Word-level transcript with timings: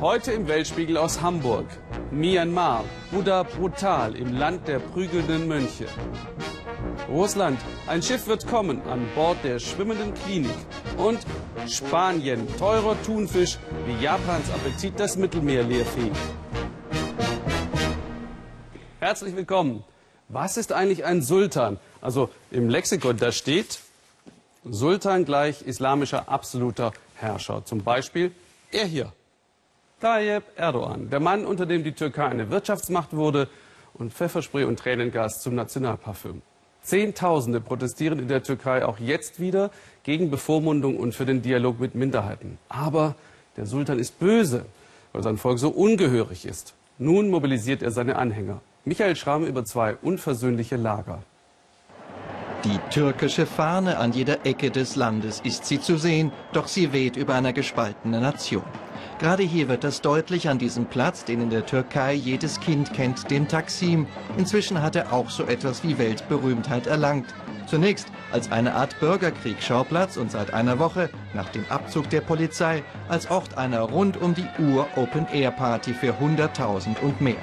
Heute 0.00 0.32
im 0.32 0.48
Weltspiegel 0.48 0.96
aus 0.96 1.20
Hamburg. 1.20 1.66
Myanmar, 2.10 2.86
Buddha 3.10 3.42
brutal 3.42 4.16
im 4.16 4.32
Land 4.32 4.66
der 4.66 4.78
prügelnden 4.78 5.46
Mönche. 5.46 5.84
Russland, 7.10 7.60
ein 7.86 8.02
Schiff 8.02 8.26
wird 8.26 8.46
kommen 8.46 8.80
an 8.88 9.06
Bord 9.14 9.36
der 9.44 9.58
schwimmenden 9.58 10.14
Klinik. 10.14 10.56
Und 10.96 11.18
Spanien, 11.68 12.48
teurer 12.56 12.96
Thunfisch, 13.02 13.58
wie 13.84 14.02
Japans 14.02 14.50
Appetit 14.50 14.98
das 14.98 15.18
Mittelmeer 15.18 15.64
leerfegt. 15.64 16.16
Herzlich 19.00 19.36
willkommen. 19.36 19.84
Was 20.30 20.56
ist 20.56 20.72
eigentlich 20.72 21.04
ein 21.04 21.20
Sultan? 21.20 21.78
Also 22.00 22.30
im 22.50 22.70
Lexikon, 22.70 23.18
da 23.18 23.32
steht 23.32 23.80
Sultan 24.64 25.26
gleich 25.26 25.60
islamischer 25.60 26.26
absoluter 26.26 26.94
Herrscher. 27.16 27.66
Zum 27.66 27.84
Beispiel 27.84 28.32
er 28.72 28.86
hier. 28.86 29.12
Tayyip 30.00 30.44
Erdogan, 30.56 31.10
der 31.10 31.20
Mann, 31.20 31.44
unter 31.44 31.66
dem 31.66 31.84
die 31.84 31.92
Türkei 31.92 32.24
eine 32.26 32.50
Wirtschaftsmacht 32.50 33.14
wurde 33.14 33.48
und 33.92 34.14
Pfefferspray 34.14 34.64
und 34.64 34.78
Tränengas 34.78 35.42
zum 35.42 35.54
Nationalparfüm. 35.54 36.40
Zehntausende 36.82 37.60
protestieren 37.60 38.18
in 38.18 38.26
der 38.28 38.42
Türkei 38.42 38.86
auch 38.86 38.98
jetzt 38.98 39.40
wieder 39.40 39.70
gegen 40.02 40.30
Bevormundung 40.30 40.96
und 40.96 41.14
für 41.14 41.26
den 41.26 41.42
Dialog 41.42 41.78
mit 41.80 41.94
Minderheiten. 41.94 42.56
Aber 42.70 43.14
der 43.58 43.66
Sultan 43.66 43.98
ist 43.98 44.18
böse, 44.18 44.64
weil 45.12 45.22
sein 45.22 45.36
Volk 45.36 45.58
so 45.58 45.68
ungehörig 45.68 46.46
ist. 46.46 46.72
Nun 46.96 47.28
mobilisiert 47.28 47.82
er 47.82 47.90
seine 47.90 48.16
Anhänger. 48.16 48.62
Michael 48.86 49.16
Schramm 49.16 49.44
über 49.44 49.66
zwei 49.66 49.96
unversöhnliche 49.96 50.76
Lager. 50.76 51.22
Die 52.64 52.78
türkische 52.90 53.44
Fahne 53.44 53.98
an 53.98 54.12
jeder 54.12 54.46
Ecke 54.46 54.70
des 54.70 54.96
Landes 54.96 55.40
ist 55.44 55.66
sie 55.66 55.80
zu 55.80 55.98
sehen, 55.98 56.32
doch 56.54 56.68
sie 56.68 56.94
weht 56.94 57.16
über 57.16 57.34
einer 57.34 57.52
gespaltenen 57.52 58.22
Nation. 58.22 58.64
Gerade 59.20 59.42
hier 59.42 59.68
wird 59.68 59.84
das 59.84 60.00
deutlich 60.00 60.48
an 60.48 60.58
diesem 60.58 60.86
Platz, 60.86 61.26
den 61.26 61.42
in 61.42 61.50
der 61.50 61.66
Türkei 61.66 62.14
jedes 62.14 62.58
Kind 62.58 62.94
kennt, 62.94 63.30
dem 63.30 63.46
Taksim. 63.46 64.06
Inzwischen 64.38 64.80
hat 64.80 64.96
er 64.96 65.12
auch 65.12 65.28
so 65.28 65.44
etwas 65.44 65.84
wie 65.84 65.98
Weltberühmtheit 65.98 66.86
erlangt. 66.86 67.26
Zunächst 67.66 68.06
als 68.32 68.50
eine 68.50 68.74
Art 68.74 68.98
Bürgerkriegsschauplatz 68.98 70.16
und 70.16 70.30
seit 70.30 70.54
einer 70.54 70.78
Woche, 70.78 71.10
nach 71.34 71.50
dem 71.50 71.66
Abzug 71.68 72.08
der 72.08 72.22
Polizei, 72.22 72.82
als 73.10 73.30
Ort 73.30 73.58
einer 73.58 73.82
rund 73.82 74.16
um 74.16 74.34
die 74.34 74.48
Uhr 74.58 74.86
Open-Air-Party 74.96 75.92
für 75.92 76.14
100.000 76.14 76.98
und 77.02 77.20
mehr. 77.20 77.36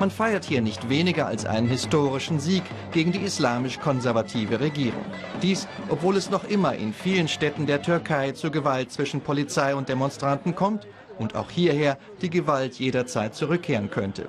Man 0.00 0.10
feiert 0.12 0.44
hier 0.44 0.60
nicht 0.60 0.88
weniger 0.88 1.26
als 1.26 1.44
einen 1.44 1.66
historischen 1.66 2.38
Sieg 2.38 2.62
gegen 2.92 3.10
die 3.10 3.24
islamisch-konservative 3.24 4.60
Regierung. 4.60 5.04
Dies, 5.42 5.66
obwohl 5.88 6.16
es 6.16 6.30
noch 6.30 6.44
immer 6.44 6.74
in 6.74 6.92
vielen 6.92 7.26
Städten 7.26 7.66
der 7.66 7.82
Türkei 7.82 8.30
zu 8.30 8.52
Gewalt 8.52 8.92
zwischen 8.92 9.20
Polizei 9.20 9.74
und 9.74 9.88
Demonstranten 9.88 10.54
kommt 10.54 10.86
und 11.18 11.34
auch 11.34 11.50
hierher 11.50 11.98
die 12.22 12.30
Gewalt 12.30 12.76
jederzeit 12.78 13.34
zurückkehren 13.34 13.90
könnte. 13.90 14.28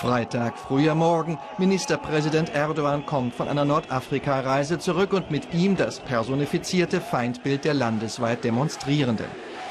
Freitag, 0.00 0.58
früher 0.58 0.96
Morgen, 0.96 1.38
Ministerpräsident 1.58 2.52
Erdogan 2.52 3.06
kommt 3.06 3.34
von 3.34 3.48
einer 3.48 3.64
Nordafrika-Reise 3.64 4.78
zurück 4.78 5.12
und 5.12 5.30
mit 5.30 5.54
ihm 5.54 5.76
das 5.76 6.00
personifizierte 6.00 7.00
Feindbild 7.00 7.64
der 7.64 7.74
landesweit 7.74 8.42
Demonstrierenden. 8.42 9.26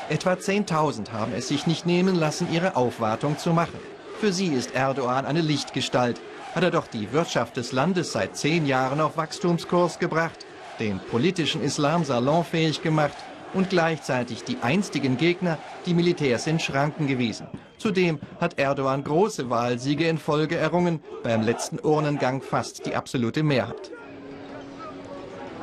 Etwa 0.10 0.34
10.000 0.34 1.12
haben 1.12 1.34
es 1.36 1.50
sich 1.50 1.68
nicht 1.68 1.86
nehmen 1.86 2.16
lassen, 2.16 2.48
ihre 2.52 2.76
Aufwartung 2.76 3.38
zu 3.38 3.52
machen. 3.52 3.80
Für 4.26 4.34
sie 4.34 4.48
ist 4.48 4.74
Erdogan 4.74 5.28
eine 5.28 5.42
Lichtgestalt. 5.42 6.20
Hat 6.56 6.64
er 6.64 6.72
doch 6.72 6.88
die 6.88 7.14
Wirtschaft 7.14 7.58
des 7.58 7.74
Landes 7.74 8.12
seit 8.12 8.36
zehn 8.36 8.66
Jahren 8.66 9.00
auf 9.00 9.18
Wachstumskurs 9.18 10.00
gebracht, 10.00 10.48
den 10.80 10.98
politischen 10.98 11.62
Islam 11.62 12.04
salonfähig 12.04 12.82
gemacht 12.82 13.16
und 13.54 13.70
gleichzeitig 13.70 14.44
die 14.44 14.58
einstigen 14.64 15.18
Gegner, 15.18 15.60
die 15.86 15.94
Militärs 15.94 16.48
in 16.48 16.60
Schranken 16.60 17.06
gewiesen. 17.06 17.46
Zudem 17.78 18.20
hat 18.42 18.58
Erdogan 18.58 19.04
große 19.04 19.52
Wahlsiege 19.52 20.08
in 20.08 20.18
Folge 20.18 20.56
errungen, 20.56 21.02
beim 21.22 21.44
letzten 21.44 21.78
Urnengang 21.80 22.42
fast 22.42 22.88
die 22.88 22.96
absolute 22.96 23.44
Mehrheit. 23.44 23.92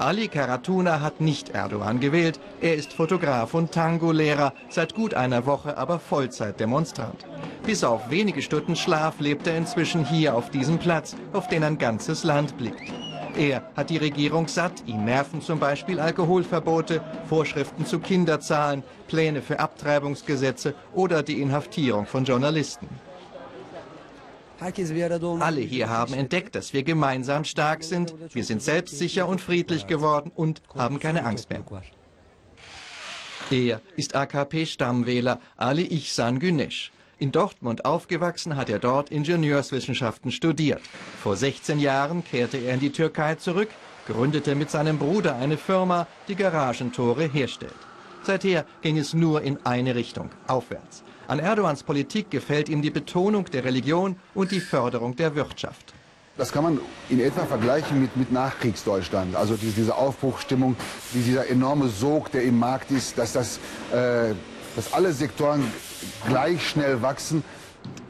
Ali 0.02 0.26
Karatuna 0.26 1.00
hat 1.00 1.20
nicht 1.20 1.50
Erdogan 1.50 2.00
gewählt. 2.00 2.40
Er 2.60 2.74
ist 2.74 2.92
Fotograf 2.92 3.54
und 3.54 3.70
Tango-Lehrer, 3.70 4.52
seit 4.68 4.96
gut 4.96 5.14
einer 5.14 5.46
Woche 5.46 5.78
aber 5.78 6.00
Vollzeitdemonstrant. 6.00 7.24
Bis 7.64 7.84
auf 7.84 8.10
wenige 8.10 8.42
Stunden 8.42 8.74
Schlaf 8.74 9.20
lebt 9.20 9.46
er 9.46 9.56
inzwischen 9.56 10.04
hier 10.04 10.34
auf 10.34 10.50
diesem 10.50 10.78
Platz, 10.78 11.14
auf 11.32 11.46
den 11.46 11.62
ein 11.62 11.78
ganzes 11.78 12.24
Land 12.24 12.58
blickt. 12.58 12.92
Er 13.36 13.62
hat 13.76 13.90
die 13.90 13.96
Regierung 13.96 14.48
satt. 14.48 14.82
Ihn 14.86 15.04
nerven 15.04 15.40
zum 15.40 15.60
Beispiel 15.60 16.00
Alkoholverbote, 16.00 17.00
Vorschriften 17.28 17.86
zu 17.86 18.00
Kinderzahlen, 18.00 18.82
Pläne 19.06 19.40
für 19.40 19.60
Abtreibungsgesetze 19.60 20.74
oder 20.94 21.22
die 21.22 21.40
Inhaftierung 21.40 22.06
von 22.06 22.24
Journalisten. 22.24 22.88
Alle 25.40 25.60
hier 25.60 25.88
haben 25.88 26.14
entdeckt, 26.14 26.54
dass 26.54 26.72
wir 26.72 26.82
gemeinsam 26.82 27.44
stark 27.44 27.82
sind. 27.82 28.14
Wir 28.32 28.44
sind 28.44 28.62
selbstsicher 28.62 29.26
und 29.26 29.40
friedlich 29.40 29.86
geworden 29.86 30.30
und 30.34 30.62
haben 30.74 31.00
keine 31.00 31.24
Angst 31.24 31.50
mehr. 31.50 31.64
Er 33.50 33.80
ist 33.96 34.14
AKP-Stammwähler 34.14 35.40
Ali 35.56 35.86
Ihsan 35.86 36.38
Güneş. 36.38 36.90
In 37.18 37.30
Dortmund 37.30 37.84
aufgewachsen, 37.84 38.56
hat 38.56 38.68
er 38.68 38.80
dort 38.80 39.10
Ingenieurswissenschaften 39.10 40.32
studiert. 40.32 40.80
Vor 41.22 41.36
16 41.36 41.78
Jahren 41.78 42.24
kehrte 42.24 42.56
er 42.56 42.74
in 42.74 42.80
die 42.80 42.90
Türkei 42.90 43.36
zurück, 43.36 43.68
gründete 44.08 44.54
mit 44.54 44.70
seinem 44.70 44.98
Bruder 44.98 45.36
eine 45.36 45.56
Firma, 45.56 46.08
die 46.26 46.34
Garagentore 46.34 47.28
herstellt. 47.28 47.74
Seither 48.24 48.64
ging 48.80 48.98
es 48.98 49.14
nur 49.14 49.42
in 49.42 49.58
eine 49.64 49.94
Richtung, 49.94 50.30
aufwärts. 50.46 51.04
An 51.32 51.38
Erdogans 51.38 51.82
Politik 51.82 52.30
gefällt 52.30 52.68
ihm 52.68 52.82
die 52.82 52.90
Betonung 52.90 53.46
der 53.46 53.64
Religion 53.64 54.16
und 54.34 54.50
die 54.50 54.60
Förderung 54.60 55.16
der 55.16 55.34
Wirtschaft. 55.34 55.94
Das 56.36 56.52
kann 56.52 56.62
man 56.62 56.78
in 57.08 57.20
etwa 57.20 57.46
vergleichen 57.46 58.02
mit, 58.02 58.14
mit 58.18 58.30
Nachkriegsdeutschland. 58.30 59.34
Also 59.34 59.56
die, 59.56 59.70
diese 59.70 59.96
Aufbruchstimmung, 59.96 60.76
dieser 61.14 61.48
enorme 61.48 61.88
Sog, 61.88 62.30
der 62.32 62.42
im 62.42 62.58
Markt 62.58 62.90
ist, 62.90 63.16
dass, 63.16 63.32
das, 63.32 63.56
äh, 63.94 64.34
dass 64.76 64.92
alle 64.92 65.14
Sektoren 65.14 65.64
gleich 66.28 66.68
schnell 66.68 67.00
wachsen. 67.00 67.42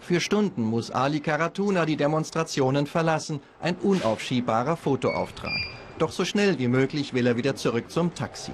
Für 0.01 0.21
Stunden 0.21 0.65
muss 0.65 0.91
Ali 0.91 1.21
Karatuna 1.21 1.87
die 1.87 1.97
Demonstrationen 1.97 2.89
verlassen. 2.89 3.39
Ein 3.61 3.77
unaufschiebbarer 3.77 4.77
Fotoauftrag. 4.77 5.61
Doch 6.01 6.11
so 6.11 6.25
schnell 6.25 6.59
wie 6.59 6.67
möglich 6.67 7.15
will 7.15 7.29
er 7.29 7.37
wieder 7.37 7.55
zurück 7.55 7.89
zum 7.89 8.17
Taxi. 8.17 8.51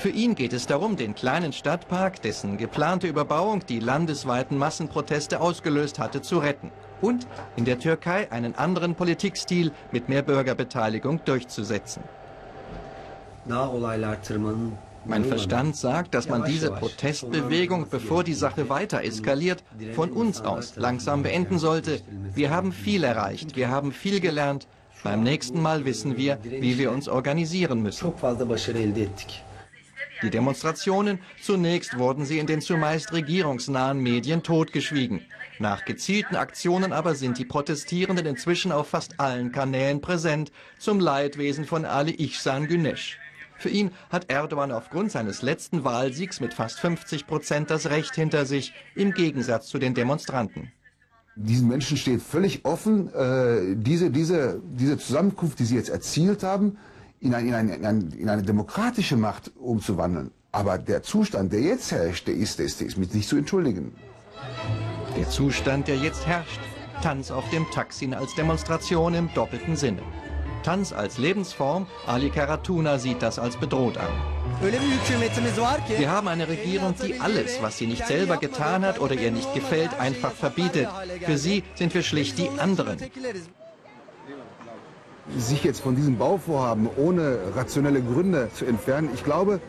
Für 0.00 0.08
ihn 0.08 0.34
geht 0.34 0.54
es 0.54 0.66
darum, 0.66 0.96
den 0.96 1.14
kleinen 1.14 1.52
Stadtpark, 1.52 2.22
dessen 2.22 2.56
geplante 2.56 3.06
Überbauung 3.06 3.66
die 3.66 3.80
landesweiten 3.80 4.56
Massenproteste 4.56 5.42
ausgelöst 5.42 5.98
hatte, 5.98 6.22
zu 6.22 6.38
retten. 6.38 6.70
Und 7.02 7.26
in 7.56 7.66
der 7.66 7.78
Türkei 7.78 8.32
einen 8.32 8.54
anderen 8.54 8.94
Politikstil 8.94 9.72
mit 9.92 10.08
mehr 10.08 10.22
Bürgerbeteiligung 10.22 11.22
durchzusetzen. 11.26 12.02
Mein 15.04 15.26
Verstand 15.26 15.76
sagt, 15.76 16.14
dass 16.14 16.30
man 16.30 16.44
diese 16.44 16.70
Protestbewegung, 16.70 17.86
bevor 17.90 18.24
die 18.24 18.32
Sache 18.32 18.70
weiter 18.70 19.04
eskaliert, 19.04 19.62
von 19.92 20.12
uns 20.12 20.40
aus 20.40 20.76
langsam 20.76 21.22
beenden 21.22 21.58
sollte. 21.58 22.00
Wir 22.34 22.48
haben 22.48 22.72
viel 22.72 23.04
erreicht, 23.04 23.54
wir 23.54 23.68
haben 23.68 23.92
viel 23.92 24.20
gelernt. 24.20 24.66
Beim 25.04 25.22
nächsten 25.22 25.60
Mal 25.60 25.84
wissen 25.84 26.16
wir, 26.16 26.38
wie 26.42 26.78
wir 26.78 26.90
uns 26.90 27.06
organisieren 27.06 27.82
müssen. 27.82 28.14
Die 30.22 30.30
Demonstrationen, 30.30 31.18
zunächst 31.40 31.98
wurden 31.98 32.26
sie 32.26 32.38
in 32.38 32.46
den 32.46 32.60
zumeist 32.60 33.12
regierungsnahen 33.12 33.98
Medien 33.98 34.42
totgeschwiegen. 34.42 35.22
Nach 35.58 35.84
gezielten 35.84 36.36
Aktionen 36.36 36.92
aber 36.92 37.14
sind 37.14 37.38
die 37.38 37.44
Protestierenden 37.44 38.26
inzwischen 38.26 38.70
auf 38.72 38.88
fast 38.88 39.18
allen 39.18 39.50
Kanälen 39.50 40.00
präsent, 40.00 40.52
zum 40.78 41.00
Leidwesen 41.00 41.64
von 41.64 41.84
Ali 41.84 42.12
Ihsan 42.12 42.66
Güneş. 42.66 43.18
Für 43.58 43.68
ihn 43.68 43.90
hat 44.08 44.30
Erdogan 44.30 44.72
aufgrund 44.72 45.12
seines 45.12 45.42
letzten 45.42 45.84
Wahlsiegs 45.84 46.40
mit 46.40 46.54
fast 46.54 46.80
50 46.80 47.26
Prozent 47.26 47.70
das 47.70 47.90
Recht 47.90 48.14
hinter 48.14 48.46
sich, 48.46 48.72
im 48.94 49.12
Gegensatz 49.12 49.66
zu 49.66 49.78
den 49.78 49.92
Demonstranten. 49.92 50.72
Diesen 51.36 51.68
Menschen 51.68 51.96
steht 51.96 52.22
völlig 52.22 52.64
offen, 52.64 53.12
äh, 53.14 53.76
diese, 53.76 54.10
diese, 54.10 54.60
diese 54.64 54.96
Zusammenkunft, 54.96 55.58
die 55.58 55.64
sie 55.64 55.76
jetzt 55.76 55.90
erzielt 55.90 56.42
haben, 56.42 56.78
in, 57.20 57.34
ein, 57.34 57.48
in, 57.48 57.54
ein, 57.54 57.68
in, 57.68 57.86
ein, 57.86 58.12
in 58.12 58.28
eine 58.28 58.42
demokratische 58.42 59.16
Macht 59.16 59.52
umzuwandeln. 59.56 60.30
Aber 60.52 60.78
der 60.78 61.02
Zustand, 61.02 61.52
der 61.52 61.60
jetzt 61.60 61.92
herrscht, 61.92 62.26
der 62.26 62.34
ist, 62.34 62.58
der 62.58 62.66
ist, 62.66 62.80
der 62.80 62.88
ist 62.88 62.96
mit 62.96 63.14
nicht 63.14 63.28
zu 63.28 63.36
entschuldigen. 63.36 63.94
Der 65.16 65.28
Zustand, 65.28 65.86
der 65.86 65.96
jetzt 65.96 66.26
herrscht, 66.26 66.60
Tanz 67.02 67.30
auf 67.30 67.48
dem 67.50 67.66
Taksin 67.70 68.14
als 68.14 68.34
Demonstration 68.34 69.14
im 69.14 69.32
doppelten 69.34 69.76
Sinne. 69.76 70.02
Tanz 70.62 70.92
als 70.92 71.16
Lebensform, 71.16 71.86
Ali 72.06 72.30
Karatuna 72.30 72.98
sieht 72.98 73.22
das 73.22 73.38
als 73.38 73.56
bedroht 73.56 73.96
an. 73.96 74.12
Wir 74.60 76.10
haben 76.10 76.28
eine 76.28 76.48
Regierung, 76.48 76.94
die 77.02 77.18
alles, 77.18 77.62
was 77.62 77.78
sie 77.78 77.86
nicht 77.86 78.06
selber 78.06 78.36
getan 78.36 78.84
hat 78.84 79.00
oder 79.00 79.14
ihr 79.14 79.30
nicht 79.30 79.54
gefällt, 79.54 79.98
einfach 79.98 80.32
verbietet. 80.32 80.88
Für 81.24 81.38
sie 81.38 81.62
sind 81.76 81.94
wir 81.94 82.02
schlicht 82.02 82.36
die 82.36 82.50
anderen. 82.58 82.98
Sich 85.38 85.64
jetzt 85.64 85.80
von 85.80 85.96
diesem 85.96 86.18
Bauvorhaben 86.18 86.88
ohne 86.96 87.38
rationelle 87.54 88.02
Gründe 88.02 88.48
zu 88.54 88.64
entfernen, 88.64 89.10
ich 89.14 89.24
glaube, 89.24 89.60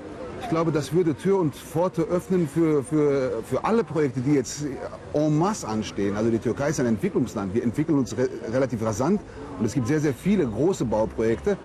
Ich 0.43 0.49
glaube, 0.49 0.71
das 0.71 0.91
würde 0.91 1.15
Tür 1.15 1.39
und 1.39 1.55
Pforte 1.55 2.01
öffnen 2.01 2.47
für, 2.47 2.83
für, 2.83 3.43
für 3.43 3.63
alle 3.63 3.83
Projekte, 3.83 4.21
die 4.21 4.33
jetzt 4.33 4.65
en 5.13 5.37
masse 5.37 5.67
anstehen. 5.67 6.17
Also 6.17 6.31
die 6.31 6.39
Türkei 6.39 6.69
ist 6.69 6.79
ein 6.79 6.87
Entwicklungsland. 6.87 7.53
Wir 7.53 7.63
entwickeln 7.63 7.99
uns 7.99 8.17
re 8.17 8.27
relativ 8.51 8.83
rasant 8.83 9.21
und 9.59 9.65
es 9.65 9.73
gibt 9.73 9.87
sehr, 9.87 9.99
sehr 9.99 10.15
viele 10.15 10.47
große 10.47 10.83
Bauprojekte. 10.83 11.57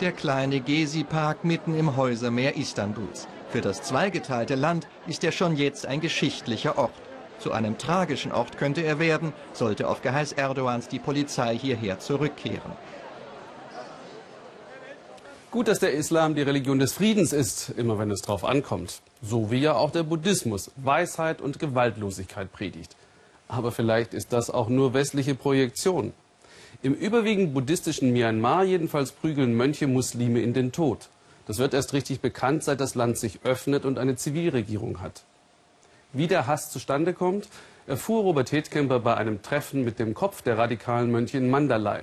Der 0.00 0.12
kleine 0.12 0.60
Gezi-Park 0.60 1.44
mitten 1.44 1.74
im 1.74 1.96
Häusermeer 1.96 2.56
Istanbuls. 2.56 3.26
Für 3.48 3.60
das 3.60 3.82
zweigeteilte 3.82 4.54
Land 4.54 4.86
ist 5.08 5.24
er 5.24 5.32
schon 5.32 5.56
jetzt 5.56 5.84
ein 5.84 6.00
geschichtlicher 6.00 6.78
Ort. 6.78 6.94
Zu 7.40 7.52
einem 7.52 7.76
tragischen 7.76 8.32
Ort 8.32 8.56
könnte 8.56 8.82
er 8.82 8.98
werden, 8.98 9.32
sollte 9.52 9.88
auf 9.88 10.00
Geheiß 10.00 10.32
Erdogans 10.32 10.88
die 10.88 11.00
Polizei 11.00 11.58
hierher 11.58 11.98
zurückkehren. 11.98 12.72
Gut, 15.50 15.66
dass 15.66 15.80
der 15.80 15.94
Islam 15.94 16.36
die 16.36 16.42
Religion 16.42 16.78
des 16.78 16.92
Friedens 16.92 17.32
ist, 17.32 17.70
immer 17.70 17.98
wenn 17.98 18.12
es 18.12 18.22
drauf 18.22 18.44
ankommt. 18.44 19.00
So 19.20 19.50
wie 19.50 19.58
ja 19.58 19.74
auch 19.74 19.90
der 19.90 20.04
Buddhismus 20.04 20.70
Weisheit 20.76 21.40
und 21.40 21.58
Gewaltlosigkeit 21.58 22.52
predigt. 22.52 22.94
Aber 23.48 23.72
vielleicht 23.72 24.14
ist 24.14 24.32
das 24.32 24.48
auch 24.48 24.68
nur 24.68 24.94
westliche 24.94 25.34
Projektion. 25.34 26.12
Im 26.82 26.94
überwiegend 26.94 27.52
buddhistischen 27.52 28.12
Myanmar 28.12 28.62
jedenfalls 28.62 29.10
prügeln 29.10 29.56
Mönche 29.56 29.88
Muslime 29.88 30.40
in 30.40 30.54
den 30.54 30.70
Tod. 30.70 31.08
Das 31.48 31.58
wird 31.58 31.74
erst 31.74 31.94
richtig 31.94 32.20
bekannt, 32.20 32.62
seit 32.62 32.80
das 32.80 32.94
Land 32.94 33.18
sich 33.18 33.40
öffnet 33.42 33.84
und 33.84 33.98
eine 33.98 34.14
Zivilregierung 34.14 35.00
hat. 35.00 35.24
Wie 36.12 36.28
der 36.28 36.46
Hass 36.46 36.70
zustande 36.70 37.12
kommt, 37.12 37.48
erfuhr 37.88 38.22
Robert 38.22 38.52
Hedkemper 38.52 39.00
bei 39.00 39.16
einem 39.16 39.42
Treffen 39.42 39.82
mit 39.82 39.98
dem 39.98 40.14
Kopf 40.14 40.42
der 40.42 40.58
radikalen 40.58 41.10
Mönche 41.10 41.38
in 41.38 41.50
Mandalay. 41.50 42.02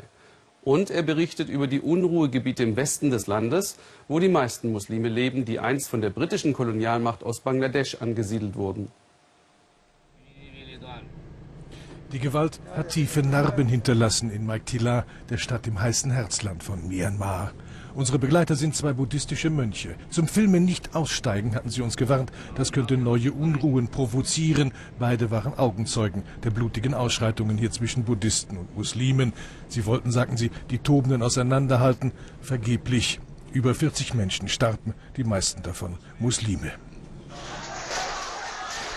Und 0.67 0.89
er 0.89 1.01
berichtet 1.01 1.47
über 1.47 1.65
die 1.65 1.79
Unruhegebiete 1.79 2.61
im 2.61 2.75
Westen 2.75 3.09
des 3.09 3.25
Landes, 3.25 3.77
wo 4.09 4.19
die 4.19 4.27
meisten 4.27 4.73
Muslime 4.73 5.07
leben, 5.07 5.45
die 5.45 5.61
einst 5.61 5.87
von 5.87 6.01
der 6.01 6.09
britischen 6.09 6.51
Kolonialmacht 6.51 7.23
aus 7.23 7.39
Bangladesch 7.39 7.95
angesiedelt 8.01 8.57
wurden. 8.57 8.91
Die 12.11 12.19
Gewalt 12.19 12.59
hat 12.75 12.89
tiefe 12.89 13.21
Narben 13.21 13.67
hinterlassen 13.67 14.29
in 14.29 14.45
Maiktila, 14.45 15.05
der 15.29 15.37
Stadt 15.37 15.67
im 15.67 15.79
heißen 15.79 16.11
Herzland 16.11 16.63
von 16.63 16.85
Myanmar. 16.85 17.53
Unsere 17.97 18.19
Begleiter 18.19 18.55
sind 18.55 18.75
zwei 18.75 18.93
buddhistische 18.93 19.49
Mönche. 19.49 19.95
Zum 20.11 20.27
Filmen 20.27 20.65
nicht 20.65 20.93
aussteigen, 20.93 21.55
hatten 21.55 21.71
sie 21.71 21.81
uns 21.81 21.97
gewarnt. 21.97 22.31
Das 22.53 22.71
könnte 22.71 22.95
neue 22.95 23.31
Unruhen 23.31 23.87
provozieren. 23.87 24.71
Beide 24.99 25.31
waren 25.31 25.57
Augenzeugen 25.57 26.21
der 26.43 26.51
blutigen 26.51 26.93
Ausschreitungen 26.93 27.57
hier 27.57 27.71
zwischen 27.71 28.03
Buddhisten 28.03 28.59
und 28.59 28.77
Muslimen. 28.77 29.33
Sie 29.67 29.87
wollten, 29.87 30.11
sagten 30.11 30.37
sie, 30.37 30.51
die 30.69 30.77
Tobenden 30.77 31.23
auseinanderhalten. 31.23 32.11
Vergeblich. 32.39 33.19
Über 33.51 33.73
40 33.73 34.13
Menschen 34.13 34.47
starben, 34.47 34.93
die 35.15 35.23
meisten 35.23 35.63
davon 35.63 35.97
Muslime. 36.19 36.73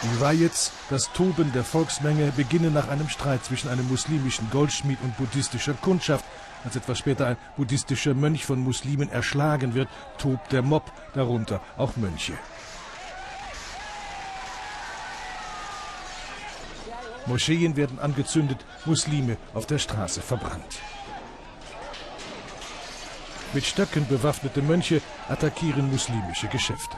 Die 0.02 0.22
Riots, 0.22 0.72
das 0.90 1.10
Toben 1.14 1.52
der 1.54 1.64
Volksmenge, 1.64 2.32
beginnen 2.36 2.74
nach 2.74 2.88
einem 2.88 3.08
Streit 3.08 3.46
zwischen 3.46 3.70
einem 3.70 3.88
muslimischen 3.88 4.50
Goldschmied 4.50 4.98
und 5.02 5.16
buddhistischer 5.16 5.72
Kundschaft. 5.72 6.22
Als 6.64 6.76
etwas 6.76 6.98
später 6.98 7.26
ein 7.26 7.36
buddhistischer 7.56 8.14
Mönch 8.14 8.44
von 8.44 8.60
Muslimen 8.60 9.10
erschlagen 9.10 9.74
wird, 9.74 9.88
tobt 10.18 10.52
der 10.52 10.62
Mob, 10.62 10.92
darunter 11.14 11.60
auch 11.76 11.96
Mönche. 11.96 12.34
Moscheen 17.26 17.76
werden 17.76 17.98
angezündet, 17.98 18.64
Muslime 18.84 19.36
auf 19.54 19.66
der 19.66 19.78
Straße 19.78 20.20
verbrannt. 20.20 20.80
Mit 23.52 23.64
Stöcken 23.64 24.06
bewaffnete 24.06 24.62
Mönche 24.62 25.00
attackieren 25.28 25.90
muslimische 25.90 26.48
Geschäfte. 26.48 26.96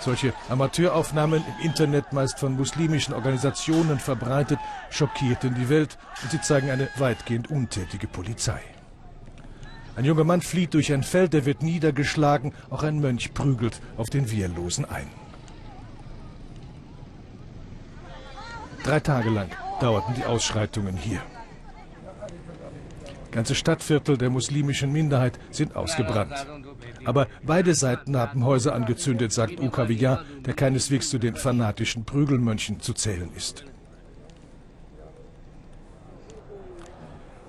Solche 0.00 0.32
Amateuraufnahmen 0.48 1.44
im 1.44 1.66
Internet, 1.66 2.12
meist 2.12 2.38
von 2.38 2.56
muslimischen 2.56 3.14
Organisationen 3.14 3.98
verbreitet, 3.98 4.58
schockierten 4.90 5.54
die 5.54 5.68
Welt 5.68 5.98
und 6.22 6.30
sie 6.30 6.40
zeigen 6.40 6.70
eine 6.70 6.88
weitgehend 6.96 7.50
untätige 7.50 8.06
Polizei. 8.06 8.60
Ein 9.96 10.04
junger 10.04 10.24
Mann 10.24 10.40
flieht 10.40 10.74
durch 10.74 10.92
ein 10.92 11.02
Feld, 11.02 11.34
er 11.34 11.44
wird 11.44 11.62
niedergeschlagen, 11.62 12.52
auch 12.70 12.84
ein 12.84 13.00
Mönch 13.00 13.34
prügelt 13.34 13.80
auf 13.96 14.08
den 14.10 14.30
Wehrlosen 14.30 14.84
ein. 14.84 15.08
Drei 18.84 19.00
Tage 19.00 19.30
lang 19.30 19.50
dauerten 19.80 20.14
die 20.14 20.24
Ausschreitungen 20.24 20.96
hier. 20.96 21.20
Ganze 23.30 23.54
Stadtviertel 23.54 24.16
der 24.16 24.30
muslimischen 24.30 24.92
Minderheit 24.92 25.38
sind 25.50 25.76
ausgebrannt. 25.76 26.46
Aber 27.04 27.26
beide 27.42 27.74
Seiten 27.74 28.16
haben 28.16 28.44
Häuser 28.44 28.74
angezündet, 28.74 29.32
sagt 29.32 29.60
Ukawiya, 29.60 30.22
der 30.46 30.54
keineswegs 30.54 31.10
zu 31.10 31.18
den 31.18 31.36
fanatischen 31.36 32.04
Prügelmönchen 32.04 32.80
zu 32.80 32.94
zählen 32.94 33.30
ist. 33.36 33.64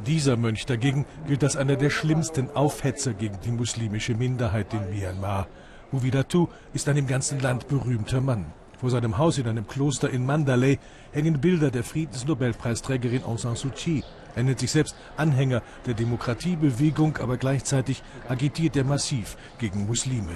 Dieser 0.06 0.38
Mönch 0.38 0.66
dagegen 0.66 1.06
gilt 1.28 1.44
als 1.44 1.58
einer 1.58 1.76
der 1.76 1.90
schlimmsten 1.90 2.50
Aufhetzer 2.52 3.14
gegen 3.14 3.38
die 3.44 3.52
muslimische 3.52 4.16
Minderheit 4.16 4.74
in 4.74 4.90
Myanmar. 4.90 5.48
Uvidatu 5.92 6.48
ist 6.74 6.88
ein 6.88 6.98
im 6.98 7.08
ganzen 7.08 7.40
Land 7.40 7.68
berühmter 7.68 8.22
Mann. 8.22 8.46
Vor 8.80 8.90
seinem 8.90 9.18
Haus 9.18 9.38
in 9.38 9.48
einem 9.48 9.68
Kloster 9.68 10.10
in 10.10 10.26
Mandalay 10.26 10.80
hängen 11.12 11.42
Bilder 11.42 11.70
der 11.70 11.84
Friedensnobelpreisträgerin 11.84 13.24
Aung 13.24 13.38
San 13.38 13.58
Suu 13.58 13.72
Kyi. 13.76 14.04
Er 14.40 14.44
nennt 14.44 14.60
sich 14.60 14.72
selbst 14.72 14.96
Anhänger 15.18 15.62
der 15.86 15.96
Demokratiebewegung, 15.96 17.18
aber 17.18 17.36
gleichzeitig 17.36 18.02
agitiert 18.30 18.78
er 18.78 18.86
massiv 18.86 19.36
gegen 19.58 19.86
Muslime. 19.86 20.32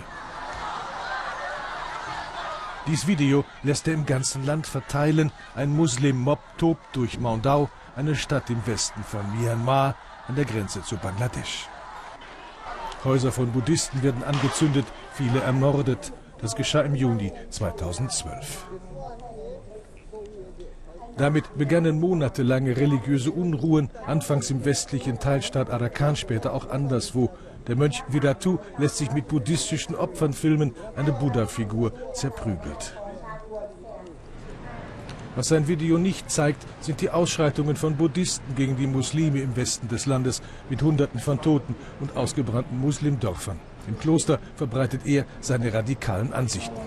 Dies 2.85 3.07
Video 3.07 3.45
lässt 3.63 3.87
er 3.87 3.93
im 3.93 4.05
ganzen 4.05 4.45
Land 4.45 4.67
verteilen. 4.67 5.31
Ein 5.55 5.69
Muslim-Mob 5.69 6.39
tobt 6.57 6.83
durch 6.91 7.17
Maundau, 7.17 7.69
eine 7.95 8.13
Stadt 8.15 8.49
im 8.49 8.67
Westen 8.67 9.05
von 9.05 9.21
Myanmar 9.39 9.95
an 10.27 10.35
der 10.35 10.43
Grenze 10.43 10.83
zu 10.83 10.97
Bangladesch. 10.97 11.69
Häuser 13.05 13.31
von 13.31 13.53
Buddhisten 13.53 14.03
werden 14.03 14.25
angezündet, 14.25 14.85
viele 15.13 15.39
ermordet. 15.39 16.11
Das 16.39 16.57
geschah 16.57 16.81
im 16.81 16.95
Juni 16.95 17.31
2012. 17.51 18.67
Damit 21.17 21.55
begannen 21.57 21.99
monatelange 21.99 22.75
religiöse 22.75 23.31
Unruhen, 23.31 23.89
anfangs 24.07 24.49
im 24.49 24.65
westlichen 24.65 25.19
Teilstaat 25.19 25.69
Arakan, 25.69 26.15
später 26.15 26.53
auch 26.53 26.69
anderswo. 26.69 27.29
Der 27.67 27.75
Mönch 27.75 28.03
Vidatu 28.09 28.57
lässt 28.79 28.97
sich 28.97 29.11
mit 29.11 29.27
buddhistischen 29.27 29.95
Opfern 29.95 30.33
filmen, 30.33 30.73
eine 30.95 31.11
Buddha-Figur 31.11 31.93
zerprügelt. 32.13 32.97
Was 35.35 35.47
sein 35.47 35.67
Video 35.67 35.97
nicht 35.97 36.29
zeigt, 36.29 36.63
sind 36.81 37.01
die 37.01 37.09
Ausschreitungen 37.09 37.75
von 37.75 37.95
Buddhisten 37.95 38.55
gegen 38.55 38.77
die 38.77 38.85
Muslime 38.85 39.39
im 39.39 39.55
Westen 39.55 39.87
des 39.87 40.05
Landes 40.05 40.41
mit 40.69 40.81
Hunderten 40.81 41.19
von 41.19 41.41
Toten 41.41 41.75
und 41.99 42.15
ausgebrannten 42.15 42.79
Muslimdörfern. 42.79 43.59
Im 43.87 43.97
Kloster 43.99 44.39
verbreitet 44.55 45.01
er 45.05 45.25
seine 45.41 45.73
radikalen 45.73 46.33
Ansichten. 46.33 46.79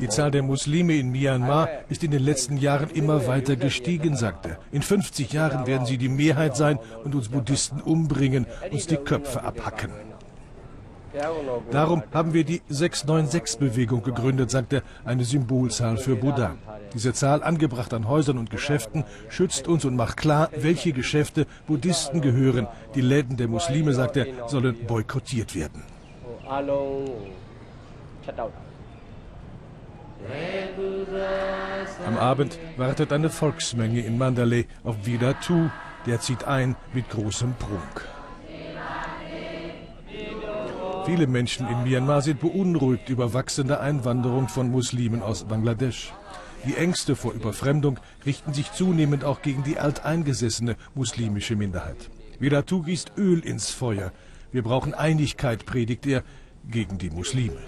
Die 0.00 0.08
Zahl 0.08 0.30
der 0.30 0.42
Muslime 0.42 0.94
in 0.94 1.10
Myanmar 1.10 1.68
ist 1.88 2.04
in 2.04 2.10
den 2.10 2.22
letzten 2.22 2.56
Jahren 2.56 2.90
immer 2.90 3.26
weiter 3.26 3.56
gestiegen, 3.56 4.16
sagt 4.16 4.46
er. 4.46 4.58
In 4.70 4.82
50 4.82 5.32
Jahren 5.32 5.66
werden 5.66 5.86
sie 5.86 5.98
die 5.98 6.08
Mehrheit 6.08 6.56
sein 6.56 6.78
und 7.04 7.14
uns 7.14 7.28
Buddhisten 7.28 7.80
umbringen, 7.80 8.46
uns 8.70 8.86
die 8.86 8.96
Köpfe 8.96 9.42
abhacken. 9.42 9.90
Darum 11.70 12.02
haben 12.12 12.32
wir 12.32 12.44
die 12.44 12.62
696-Bewegung 12.70 14.02
gegründet, 14.02 14.50
sagt 14.50 14.72
er, 14.72 14.82
eine 15.04 15.24
Symbolzahl 15.24 15.98
für 15.98 16.16
Buddha. 16.16 16.56
Diese 16.94 17.12
Zahl, 17.12 17.42
angebracht 17.42 17.92
an 17.92 18.08
Häusern 18.08 18.38
und 18.38 18.50
Geschäften, 18.50 19.04
schützt 19.28 19.68
uns 19.68 19.84
und 19.84 19.96
macht 19.96 20.16
klar, 20.16 20.48
welche 20.56 20.92
Geschäfte 20.92 21.46
Buddhisten 21.66 22.20
gehören. 22.20 22.66
Die 22.94 23.00
Läden 23.00 23.36
der 23.36 23.48
Muslime, 23.48 23.92
sagt 23.92 24.16
er, 24.16 24.26
sollen 24.48 24.86
boykottiert 24.86 25.54
werden. 25.54 25.82
Am 32.06 32.16
Abend 32.16 32.58
wartet 32.76 33.12
eine 33.12 33.30
Volksmenge 33.30 34.00
in 34.00 34.18
Mandalay 34.18 34.66
auf 34.84 35.06
Vidatu. 35.06 35.68
Der 36.06 36.20
zieht 36.20 36.44
ein 36.44 36.74
mit 36.92 37.08
großem 37.10 37.54
Prunk. 37.54 38.08
Viele 41.06 41.26
Menschen 41.26 41.68
in 41.68 41.82
Myanmar 41.82 42.22
sind 42.22 42.40
beunruhigt 42.40 43.08
über 43.08 43.34
wachsende 43.34 43.80
Einwanderung 43.80 44.48
von 44.48 44.70
Muslimen 44.70 45.22
aus 45.22 45.44
Bangladesch. 45.44 46.12
Die 46.64 46.76
Ängste 46.76 47.16
vor 47.16 47.32
Überfremdung 47.32 47.98
richten 48.24 48.52
sich 48.52 48.72
zunehmend 48.72 49.24
auch 49.24 49.42
gegen 49.42 49.64
die 49.64 49.78
alteingesessene 49.78 50.76
muslimische 50.94 51.56
Minderheit. 51.56 52.08
Vidatu 52.38 52.82
gießt 52.82 53.12
Öl 53.16 53.40
ins 53.40 53.70
Feuer. 53.70 54.12
Wir 54.52 54.62
brauchen 54.62 54.94
Einigkeit, 54.94 55.66
predigt 55.66 56.06
er, 56.06 56.22
gegen 56.68 56.98
die 56.98 57.10
Muslime. 57.10 57.58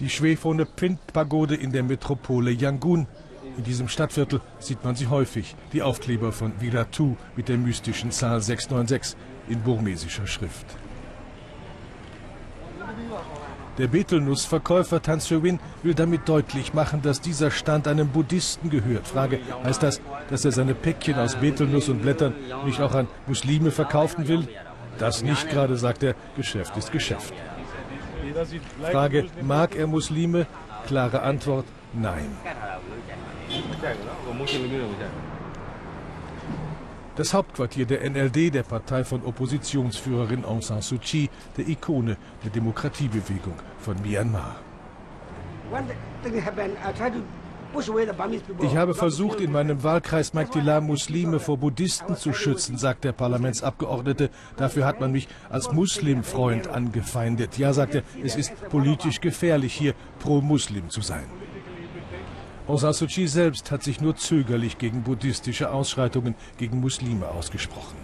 Die 0.00 0.08
schwefone 0.08 0.64
Pint-Pagode 0.64 1.56
in 1.56 1.72
der 1.72 1.82
Metropole 1.82 2.52
Yangon. 2.52 3.08
In 3.56 3.64
diesem 3.64 3.88
Stadtviertel 3.88 4.40
sieht 4.60 4.84
man 4.84 4.94
sie 4.94 5.08
häufig, 5.08 5.56
die 5.72 5.82
Aufkleber 5.82 6.30
von 6.30 6.52
Viratu 6.60 7.16
mit 7.34 7.48
der 7.48 7.58
mystischen 7.58 8.12
Zahl 8.12 8.40
696 8.40 9.16
in 9.48 9.60
burmesischer 9.60 10.28
Schrift. 10.28 10.66
Der 13.78 13.88
Betelnussverkäufer 13.88 15.02
Tan 15.02 15.20
Seo-win 15.20 15.58
will 15.82 15.94
damit 15.94 16.28
deutlich 16.28 16.74
machen, 16.74 17.02
dass 17.02 17.20
dieser 17.20 17.50
Stand 17.50 17.88
einem 17.88 18.08
Buddhisten 18.08 18.70
gehört. 18.70 19.06
Frage, 19.06 19.40
heißt 19.64 19.82
das, 19.82 20.00
dass 20.30 20.44
er 20.44 20.52
seine 20.52 20.74
Päckchen 20.74 21.14
aus 21.14 21.36
Betelnuss 21.36 21.88
und 21.88 22.02
Blättern 22.02 22.34
nicht 22.64 22.80
auch 22.80 22.94
an 22.94 23.08
Muslime 23.26 23.72
verkaufen 23.72 24.28
will? 24.28 24.48
Das 24.98 25.22
nicht 25.22 25.48
gerade, 25.50 25.76
sagt 25.76 26.02
er, 26.02 26.14
Geschäft 26.36 26.76
ist 26.76 26.92
Geschäft. 26.92 27.32
Frage, 28.90 29.26
mag 29.42 29.76
er 29.76 29.86
Muslime? 29.86 30.46
Klare 30.86 31.22
Antwort, 31.22 31.64
nein. 31.92 32.30
Das 37.16 37.34
Hauptquartier 37.34 37.84
der 37.84 38.08
NLD, 38.08 38.54
der 38.54 38.62
Partei 38.62 39.02
von 39.02 39.24
Oppositionsführerin 39.24 40.44
Aung 40.44 40.62
San 40.62 40.82
Suu 40.82 40.98
Kyi, 40.98 41.28
der 41.56 41.66
Ikone 41.66 42.16
der 42.44 42.50
Demokratiebewegung 42.50 43.54
von 43.80 44.00
Myanmar. 44.02 44.56
Ich 48.62 48.76
habe 48.76 48.94
versucht, 48.94 49.40
in 49.40 49.52
meinem 49.52 49.82
Wahlkreis 49.82 50.32
Magdila 50.32 50.80
Muslime 50.80 51.38
vor 51.38 51.58
Buddhisten 51.58 52.16
zu 52.16 52.32
schützen, 52.32 52.78
sagt 52.78 53.04
der 53.04 53.12
Parlamentsabgeordnete. 53.12 54.30
Dafür 54.56 54.86
hat 54.86 55.00
man 55.00 55.12
mich 55.12 55.28
als 55.50 55.72
Muslimfreund 55.72 56.68
angefeindet. 56.68 57.58
Ja, 57.58 57.72
sagt 57.72 57.94
er, 57.94 58.02
es 58.22 58.36
ist 58.36 58.52
politisch 58.68 59.20
gefährlich, 59.20 59.74
hier 59.74 59.94
pro-Muslim 60.18 60.88
zu 60.90 61.02
sein. 61.02 61.24
Aung 62.66 62.78
San 62.78 62.92
Suu 62.92 63.06
Kyi 63.06 63.26
selbst 63.26 63.70
hat 63.70 63.82
sich 63.82 64.00
nur 64.00 64.16
zögerlich 64.16 64.76
gegen 64.76 65.02
buddhistische 65.02 65.70
Ausschreitungen 65.70 66.34
gegen 66.58 66.80
Muslime 66.80 67.26
ausgesprochen. 67.28 67.96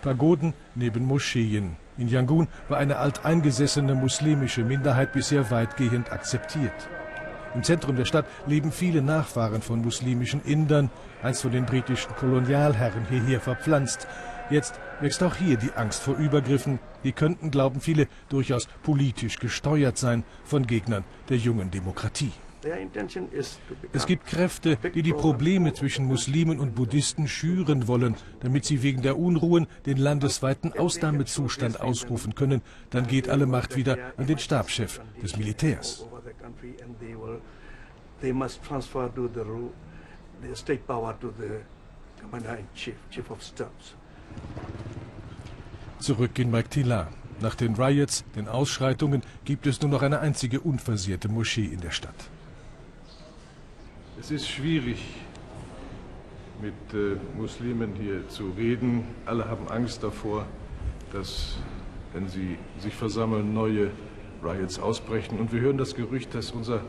Pagoden 0.00 0.54
neben 0.74 1.04
Moscheen. 1.04 1.76
In 1.98 2.08
Yangon 2.08 2.48
war 2.68 2.78
eine 2.78 2.98
alteingesessene 2.98 3.94
muslimische 3.94 4.64
Minderheit 4.64 5.12
bisher 5.12 5.50
weitgehend 5.50 6.12
akzeptiert. 6.12 6.88
Im 7.54 7.62
Zentrum 7.62 7.96
der 7.96 8.04
Stadt 8.04 8.26
leben 8.46 8.70
viele 8.70 9.00
Nachfahren 9.00 9.62
von 9.62 9.80
muslimischen 9.80 10.42
Indern, 10.42 10.90
einst 11.22 11.40
von 11.40 11.52
den 11.52 11.64
britischen 11.64 12.14
Kolonialherren 12.14 13.06
hierher 13.08 13.40
verpflanzt. 13.40 14.06
Jetzt 14.50 14.78
wächst 15.00 15.22
auch 15.22 15.36
hier 15.36 15.56
die 15.56 15.72
Angst 15.72 16.02
vor 16.02 16.16
Übergriffen. 16.16 16.78
Die 17.02 17.12
könnten, 17.12 17.50
glauben 17.50 17.80
viele, 17.80 18.08
durchaus 18.28 18.68
politisch 18.82 19.38
gesteuert 19.38 19.96
sein 19.96 20.22
von 20.44 20.66
Gegnern 20.66 21.04
der 21.30 21.38
jungen 21.38 21.70
Demokratie. 21.70 22.32
Es 23.92 24.06
gibt 24.06 24.26
Kräfte, 24.26 24.76
die 24.94 25.02
die 25.02 25.12
Probleme 25.12 25.72
zwischen 25.74 26.06
Muslimen 26.06 26.58
und 26.58 26.74
Buddhisten 26.74 27.28
schüren 27.28 27.86
wollen, 27.86 28.16
damit 28.40 28.64
sie 28.64 28.82
wegen 28.82 29.02
der 29.02 29.18
Unruhen 29.18 29.66
den 29.84 29.98
landesweiten 29.98 30.72
Ausnahmezustand 30.72 31.80
ausrufen 31.80 32.34
können. 32.34 32.62
Dann 32.90 33.06
geht 33.06 33.28
alle 33.28 33.46
Macht 33.46 33.76
wieder 33.76 33.98
an 34.16 34.26
den 34.26 34.38
Stabschef 34.38 35.00
des 35.22 35.36
Militärs. 35.36 36.06
Zurück 45.98 46.38
in 46.38 46.50
Maktila. 46.50 47.08
Nach 47.40 47.54
den 47.54 47.74
Riots, 47.74 48.24
den 48.34 48.48
Ausschreitungen, 48.48 49.22
gibt 49.44 49.66
es 49.66 49.80
nur 49.82 49.90
noch 49.90 50.02
eine 50.02 50.20
einzige 50.20 50.60
unversehrte 50.60 51.28
Moschee 51.28 51.66
in 51.66 51.80
der 51.80 51.90
Stadt. 51.90 52.30
Es 54.18 54.30
ist 54.30 54.48
schwierig, 54.48 55.04
mit 56.62 56.72
äh, 56.94 57.16
Muslimen 57.36 57.94
hier 57.94 58.26
zu 58.28 58.50
reden. 58.56 59.04
Alle 59.26 59.46
haben 59.46 59.68
Angst 59.68 60.02
davor, 60.02 60.46
dass, 61.12 61.56
wenn 62.14 62.26
sie 62.26 62.56
sich 62.78 62.94
versammeln, 62.94 63.52
neue 63.52 63.90
Riots 64.42 64.78
ausbrechen. 64.78 65.38
Und 65.38 65.52
wir 65.52 65.60
hören 65.60 65.76
das 65.76 65.94
Gerücht, 65.94 66.34
dass 66.34 66.50
unser 66.52 66.80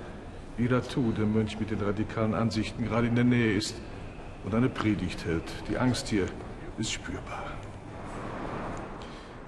Iratu, 0.58 1.12
der 1.12 1.26
Mönch 1.26 1.60
mit 1.60 1.70
den 1.70 1.82
radikalen 1.82 2.34
Ansichten, 2.34 2.86
gerade 2.86 3.08
in 3.08 3.16
der 3.16 3.26
Nähe 3.26 3.54
ist 3.54 3.76
und 4.46 4.56
eine 4.56 4.70
Predigt 4.70 5.26
hält. 5.26 5.44
Die 5.70 5.78
Angst 5.78 6.08
hier 6.08 6.28
ist 6.78 6.94
spürbar. 6.94 7.44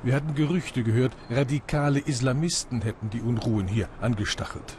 Wir 0.04 0.16
hatten 0.16 0.36
Gerüchte 0.36 0.84
gehört, 0.84 1.16
radikale 1.30 2.00
Islamisten 2.00 2.82
hätten 2.82 3.10
die 3.10 3.22
Unruhen 3.22 3.68
hier 3.68 3.88
angestachelt. 4.02 4.78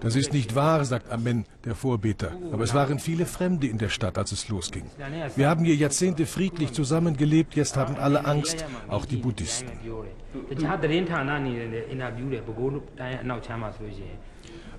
Das 0.00 0.16
ist 0.16 0.32
nicht 0.32 0.54
wahr, 0.54 0.84
sagt 0.84 1.10
Amen, 1.10 1.44
der 1.64 1.74
Vorbeter. 1.74 2.32
Aber 2.52 2.64
es 2.64 2.74
waren 2.74 2.98
viele 2.98 3.26
Fremde 3.26 3.66
in 3.66 3.78
der 3.78 3.88
Stadt, 3.88 4.18
als 4.18 4.32
es 4.32 4.48
losging. 4.48 4.84
Wir 5.36 5.48
haben 5.48 5.64
hier 5.64 5.74
Jahrzehnte 5.76 6.26
friedlich 6.26 6.72
zusammengelebt, 6.72 7.54
jetzt 7.54 7.76
haben 7.76 7.96
alle 7.96 8.24
Angst, 8.24 8.64
auch 8.88 9.04
die 9.04 9.16
Buddhisten. 9.16 9.70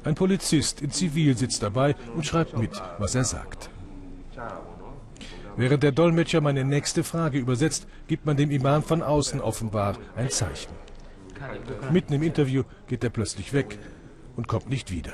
Ein 0.04 0.16
Polizist 0.16 0.82
in 0.82 0.92
Zivil 0.92 1.38
sitzt 1.38 1.62
dabei 1.62 1.96
und 2.16 2.26
schreibt 2.26 2.58
mit, 2.58 2.72
was 2.98 3.16
er 3.16 3.24
sagt. 3.24 3.70
Während 5.58 5.84
der 5.84 5.92
Dolmetscher 5.92 6.42
meine 6.42 6.64
nächste 6.64 7.04
Frage 7.04 7.38
übersetzt, 7.38 7.86
gibt 8.08 8.26
man 8.26 8.38
dem 8.38 8.52
Imam 8.52 8.84
von 8.84 9.02
außen 9.02 9.42
offenbar 9.42 9.98
ein 10.16 10.30
Zeichen. 10.30 10.74
Mitten 11.92 12.14
im 12.14 12.24
Interview 12.24 12.64
geht 12.88 13.04
er 13.04 13.10
plötzlich 13.10 13.54
weg 13.54 13.78
und 14.36 14.48
kommt 14.48 14.70
nicht 14.70 14.92
wieder. 14.92 15.14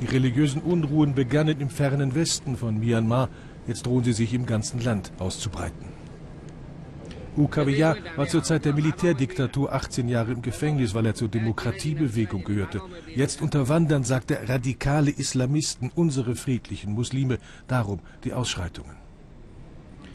Die 0.00 0.06
religiösen 0.06 0.62
Unruhen 0.62 1.14
begannen 1.14 1.60
im 1.60 1.68
fernen 1.68 2.14
Westen 2.14 2.56
von 2.56 2.78
Myanmar. 2.78 3.28
Jetzt 3.66 3.84
drohen 3.86 4.04
sie 4.04 4.14
sich 4.14 4.32
im 4.32 4.46
ganzen 4.46 4.80
Land 4.80 5.12
auszubreiten. 5.18 5.88
Ukawia 7.36 7.96
war 8.16 8.26
zur 8.26 8.42
Zeit 8.42 8.64
der 8.64 8.72
Militärdiktatur 8.72 9.72
18 9.72 10.08
Jahre 10.08 10.32
im 10.32 10.42
Gefängnis, 10.42 10.94
weil 10.94 11.06
er 11.06 11.14
zur 11.14 11.28
Demokratiebewegung 11.28 12.44
gehörte. 12.44 12.80
Jetzt 13.14 13.40
unterwandern, 13.40 14.04
sagt 14.04 14.30
er, 14.30 14.48
radikale 14.48 15.10
Islamisten 15.10 15.92
unsere 15.94 16.34
friedlichen 16.34 16.92
Muslime. 16.92 17.38
Darum 17.68 18.00
die 18.24 18.32
Ausschreitungen. 18.32 18.99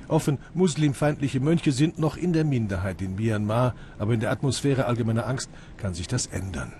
Offen 0.07 0.37
muslimfeindliche 0.53 1.39
Mönche 1.39 1.71
sind 1.71 1.99
noch 1.99 2.17
in 2.17 2.33
der 2.33 2.43
Minderheit 2.43 3.01
in 3.01 3.15
Myanmar, 3.15 3.75
aber 3.97 4.13
in 4.13 4.19
der 4.19 4.31
Atmosphäre 4.31 4.85
allgemeiner 4.85 5.27
Angst 5.27 5.49
kann 5.77 5.93
sich 5.93 6.07
das 6.07 6.27
ändern. 6.27 6.73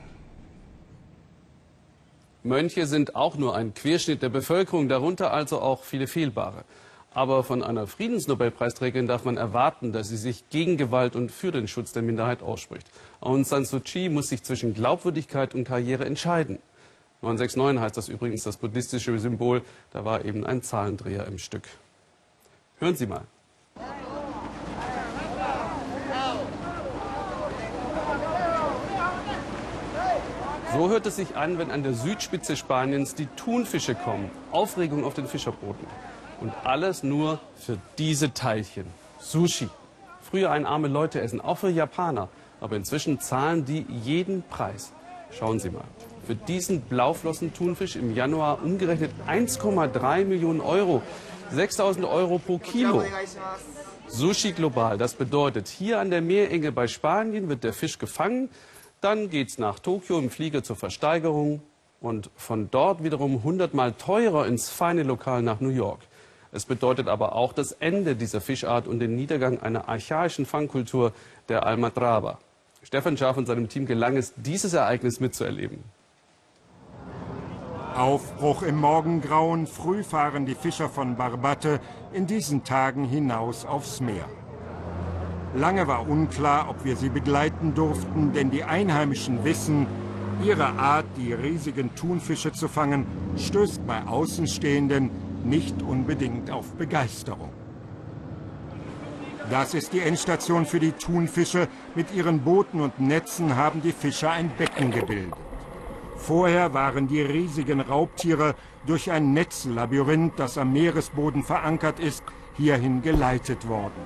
Mönche 2.43 2.85
sind 2.85 3.15
auch 3.15 3.37
nur 3.37 3.55
ein 3.55 3.73
Querschnitt 3.73 4.21
der 4.21 4.29
Bevölkerung, 4.29 4.87
darunter 4.87 5.33
also 5.33 5.61
auch 5.61 5.83
viele 5.83 6.05
Fehlbare. 6.05 6.63
Aber 7.11 7.43
von 7.43 7.63
einer 7.63 7.87
Friedensnobelpreisträgerin 7.87 9.07
darf 9.07 9.23
man 9.23 9.37
erwarten, 9.37 9.93
dass 9.93 10.09
sie 10.09 10.17
sich 10.17 10.49
gegen 10.49 10.77
Gewalt 10.77 11.15
und 11.15 11.31
für 11.31 11.51
den 11.51 11.67
Schutz 11.67 11.93
der 11.93 12.03
Minderheit 12.03 12.43
ausspricht. 12.43 12.87
Aung 13.21 13.45
San 13.45 13.65
Suu 13.65 13.79
Kyi 13.79 14.09
muss 14.09 14.29
sich 14.29 14.43
zwischen 14.43 14.73
Glaubwürdigkeit 14.73 15.55
und 15.55 15.63
Karriere 15.63 16.05
entscheiden. 16.05 16.59
969 17.21 17.81
heißt 17.81 17.97
das 17.97 18.09
übrigens 18.09 18.43
das 18.43 18.57
buddhistische 18.57 19.17
Symbol. 19.17 19.61
Da 19.91 20.05
war 20.05 20.25
eben 20.25 20.45
ein 20.45 20.61
Zahlendreher 20.61 21.25
im 21.25 21.37
Stück. 21.37 21.63
Hören 22.79 22.95
Sie 22.95 23.07
mal. 23.07 23.21
So 30.73 30.89
hört 30.89 31.05
es 31.05 31.15
sich 31.15 31.37
an, 31.37 31.57
wenn 31.57 31.71
an 31.71 31.83
der 31.83 31.93
Südspitze 31.93 32.57
Spaniens 32.57 33.15
die 33.15 33.27
Thunfische 33.37 33.95
kommen. 33.95 34.29
Aufregung 34.51 35.05
auf 35.05 35.13
den 35.13 35.25
Fischerbooten. 35.25 35.87
Und 36.41 36.51
alles 36.65 37.01
nur 37.01 37.39
für 37.55 37.77
diese 37.97 38.33
Teilchen. 38.33 38.85
Sushi. 39.21 39.69
Früher 40.21 40.51
ein 40.51 40.65
arme 40.65 40.89
Leute 40.89 41.21
essen, 41.21 41.39
auch 41.39 41.59
für 41.59 41.69
Japaner. 41.69 42.27
Aber 42.59 42.75
inzwischen 42.75 43.21
zahlen 43.21 43.63
die 43.63 43.85
jeden 43.89 44.43
Preis. 44.49 44.91
Schauen 45.31 45.59
Sie 45.59 45.69
mal. 45.69 45.85
Für 46.27 46.35
diesen 46.35 46.81
Blauflossen-Thunfisch 46.81 47.95
im 47.95 48.13
Januar 48.13 48.61
umgerechnet 48.61 49.11
1,3 49.29 50.25
Millionen 50.25 50.59
Euro. 50.59 51.01
6000 51.51 52.05
Euro 52.05 52.39
pro 52.39 52.57
Kilo. 52.57 53.03
Sushi 54.07 54.51
global. 54.51 54.97
Das 54.97 55.13
bedeutet, 55.13 55.67
hier 55.67 55.99
an 55.99 56.09
der 56.09 56.21
Meerenge 56.21 56.71
bei 56.71 56.87
Spanien 56.87 57.49
wird 57.49 57.63
der 57.63 57.73
Fisch 57.73 57.97
gefangen. 57.99 58.49
Dann 59.01 59.29
geht 59.29 59.49
es 59.49 59.57
nach 59.57 59.79
Tokio 59.79 60.19
im 60.19 60.29
Flieger 60.29 60.63
zur 60.63 60.75
Versteigerung 60.75 61.61
und 62.01 62.29
von 62.35 62.69
dort 62.71 63.03
wiederum 63.03 63.43
hundertmal 63.43 63.93
teurer 63.93 64.47
ins 64.47 64.69
feine 64.69 65.03
Lokal 65.03 65.41
nach 65.41 65.59
New 65.59 65.69
York. 65.69 65.99
Es 66.51 66.65
bedeutet 66.65 67.07
aber 67.07 67.35
auch 67.35 67.51
das 67.51 67.73
Ende 67.73 68.15
dieser 68.15 68.39
Fischart 68.39 68.87
und 68.87 68.99
den 68.99 69.15
Niedergang 69.15 69.59
einer 69.59 69.89
archaischen 69.89 70.45
Fangkultur 70.45 71.11
der 71.49 71.65
Almadraba. 71.65 72.39
Stefan 72.81 73.17
Schaaf 73.17 73.35
und 73.35 73.45
seinem 73.45 73.67
Team 73.67 73.85
gelang 73.85 74.15
es, 74.15 74.33
dieses 74.37 74.73
Ereignis 74.73 75.19
mitzuerleben. 75.19 75.83
Aufbruch 77.95 78.61
im 78.61 78.81
Morgengrauen, 78.81 79.67
früh 79.67 80.03
fahren 80.03 80.45
die 80.45 80.55
Fischer 80.55 80.89
von 80.89 81.15
Barbate 81.15 81.79
in 82.11 82.27
diesen 82.27 82.65
Tagen 82.65 83.05
hinaus 83.05 83.65
aufs 83.65 84.01
Meer. 84.01 84.25
Lange 85.55 85.87
war 85.87 86.05
unklar, 86.05 86.69
ob 86.69 86.83
wir 86.83 86.97
sie 86.97 87.07
begleiten 87.07 87.73
durften, 87.73 88.33
denn 88.33 88.51
die 88.51 88.65
Einheimischen 88.65 89.45
wissen, 89.45 89.87
ihre 90.43 90.65
Art, 90.65 91.05
die 91.15 91.31
riesigen 91.31 91.95
Thunfische 91.95 92.51
zu 92.51 92.67
fangen, 92.67 93.05
stößt 93.37 93.87
bei 93.87 94.03
Außenstehenden 94.05 95.09
nicht 95.45 95.81
unbedingt 95.81 96.51
auf 96.51 96.73
Begeisterung. 96.73 97.51
Das 99.49 99.73
ist 99.73 99.93
die 99.93 100.01
Endstation 100.01 100.65
für 100.65 100.81
die 100.81 100.91
Thunfische. 100.91 101.69
Mit 101.95 102.13
ihren 102.13 102.41
Booten 102.41 102.81
und 102.81 102.99
Netzen 102.99 103.55
haben 103.55 103.81
die 103.81 103.93
Fischer 103.93 104.31
ein 104.31 104.51
Becken 104.57 104.91
gebildet. 104.91 105.44
Vorher 106.25 106.73
waren 106.73 107.07
die 107.07 107.21
riesigen 107.21 107.81
Raubtiere 107.81 108.55
durch 108.87 109.11
ein 109.11 109.33
Netzlabyrinth, 109.33 110.33
das 110.37 110.57
am 110.57 110.73
Meeresboden 110.73 111.43
verankert 111.43 111.99
ist, 111.99 112.23
hierhin 112.57 113.03
geleitet 113.03 113.67
worden. 113.67 114.01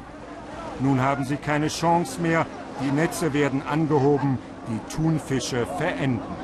Nun 0.81 1.01
haben 1.01 1.23
sie 1.23 1.37
keine 1.37 1.69
Chance 1.69 2.19
mehr, 2.19 2.45
die 2.81 2.91
Netze 2.91 3.33
werden 3.33 3.61
angehoben, 3.65 4.37
die 4.67 4.93
Thunfische 4.93 5.65
verenden. 5.77 6.35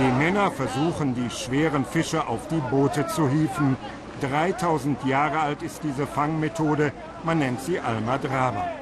Die 0.00 0.24
Männer 0.24 0.50
versuchen, 0.50 1.14
die 1.14 1.28
schweren 1.28 1.84
Fische 1.84 2.26
auf 2.26 2.48
die 2.48 2.62
Boote 2.70 3.06
zu 3.08 3.28
hieven. 3.28 3.76
3000 4.22 5.04
Jahre 5.04 5.40
alt 5.40 5.62
ist 5.62 5.82
diese 5.84 6.06
Fangmethode, 6.06 6.92
man 7.24 7.40
nennt 7.40 7.60
sie 7.60 7.78
Almadraba. 7.78 8.81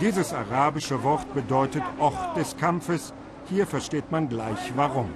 Dieses 0.00 0.32
arabische 0.32 1.02
Wort 1.02 1.32
bedeutet 1.34 1.82
Ort 1.98 2.36
des 2.36 2.56
Kampfes, 2.56 3.12
hier 3.48 3.66
versteht 3.66 4.10
man 4.10 4.28
gleich 4.28 4.72
warum. 4.74 5.10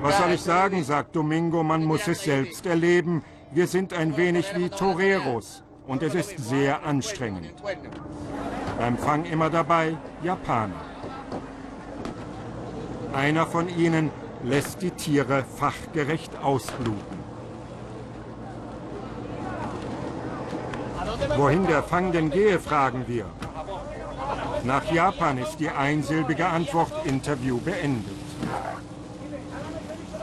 Was 0.00 0.18
soll 0.18 0.32
ich 0.32 0.42
sagen, 0.42 0.82
sagt 0.82 1.14
Domingo, 1.14 1.62
man 1.62 1.84
muss 1.84 2.08
es 2.08 2.22
selbst 2.22 2.66
erleben. 2.66 3.22
Wir 3.52 3.66
sind 3.66 3.92
ein 3.92 4.16
wenig 4.16 4.46
wie 4.56 4.68
Toreros 4.68 5.62
und 5.86 6.02
es 6.02 6.14
ist 6.14 6.38
sehr 6.38 6.84
anstrengend. 6.84 7.54
Beim 8.78 8.98
Fang 8.98 9.24
immer 9.24 9.50
dabei 9.50 9.96
Japaner. 10.22 10.74
Einer 13.12 13.46
von 13.46 13.68
ihnen 13.68 14.10
lässt 14.42 14.82
die 14.82 14.90
Tiere 14.90 15.44
fachgerecht 15.56 16.36
ausbluten. 16.42 17.17
Wohin 21.36 21.66
der 21.66 21.82
Fang 21.82 22.12
denn 22.12 22.30
gehe, 22.30 22.58
fragen 22.58 23.04
wir. 23.06 23.26
Nach 24.64 24.90
Japan 24.92 25.38
ist 25.38 25.58
die 25.58 25.68
einsilbige 25.68 26.46
Antwort 26.46 26.92
Interview 27.04 27.58
beendet. 27.58 28.16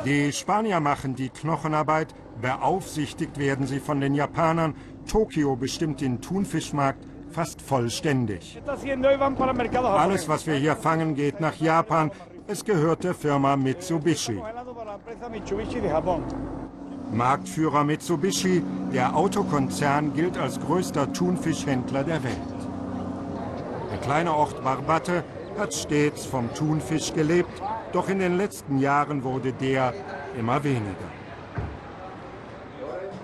Die 0.06 0.32
Spanier 0.32 0.80
machen 0.80 1.16
die 1.16 1.30
Knochenarbeit, 1.30 2.14
beaufsichtigt 2.42 3.40
werden 3.40 3.66
sie 3.66 3.80
von 3.80 4.02
den 4.02 4.14
Japanern. 4.14 4.76
Tokio 5.10 5.56
bestimmt 5.56 6.02
den 6.02 6.22
Thunfischmarkt 6.22 7.04
fast 7.32 7.62
vollständig. 7.62 8.62
Alles, 9.84 10.30
was 10.30 10.48
wir 10.48 10.56
hier 10.56 10.76
fangen, 10.76 11.16
geht 11.16 11.40
nach 11.40 11.56
Japan. 11.56 12.12
Es 12.48 12.64
gehört 12.64 13.04
der 13.04 13.16
Firma 13.16 13.56
Mitsubishi. 13.56 14.42
Marktführer 17.16 17.84
Mitsubishi, 17.84 18.64
der 18.94 19.16
Autokonzern, 19.16 20.14
gilt 20.14 20.38
als 20.38 20.60
größter 20.60 21.12
Thunfischhändler 21.14 22.04
der 22.04 22.24
Welt. 22.24 22.36
Der 23.92 23.98
kleine 24.00 24.34
Ort 24.34 24.64
Barbate 24.64 25.24
hat 25.58 25.74
stets 25.74 26.26
vom 26.26 26.54
Thunfisch 26.54 27.14
gelebt 27.14 27.62
doch 27.96 28.10
in 28.10 28.20
den 28.20 28.36
letzten 28.36 28.78
Jahren 28.80 29.24
wurde 29.24 29.54
der 29.54 29.94
immer 30.38 30.62
weniger. 30.66 31.10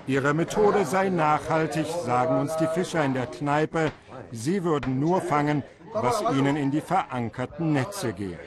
Ihre 0.06 0.32
Methode 0.32 0.86
sei 0.86 1.10
nachhaltig, 1.10 1.86
sagen 2.06 2.40
uns 2.40 2.56
die 2.56 2.66
Fischer 2.68 3.04
in 3.04 3.12
der 3.12 3.26
Kneipe. 3.26 3.92
Sie 4.30 4.64
würden 4.64 4.98
nur 4.98 5.20
fangen, 5.20 5.62
was 5.92 6.22
ihnen 6.34 6.56
in 6.56 6.70
die 6.70 6.80
verankerten 6.80 7.74
Netze 7.74 8.14
gehe. 8.14 8.38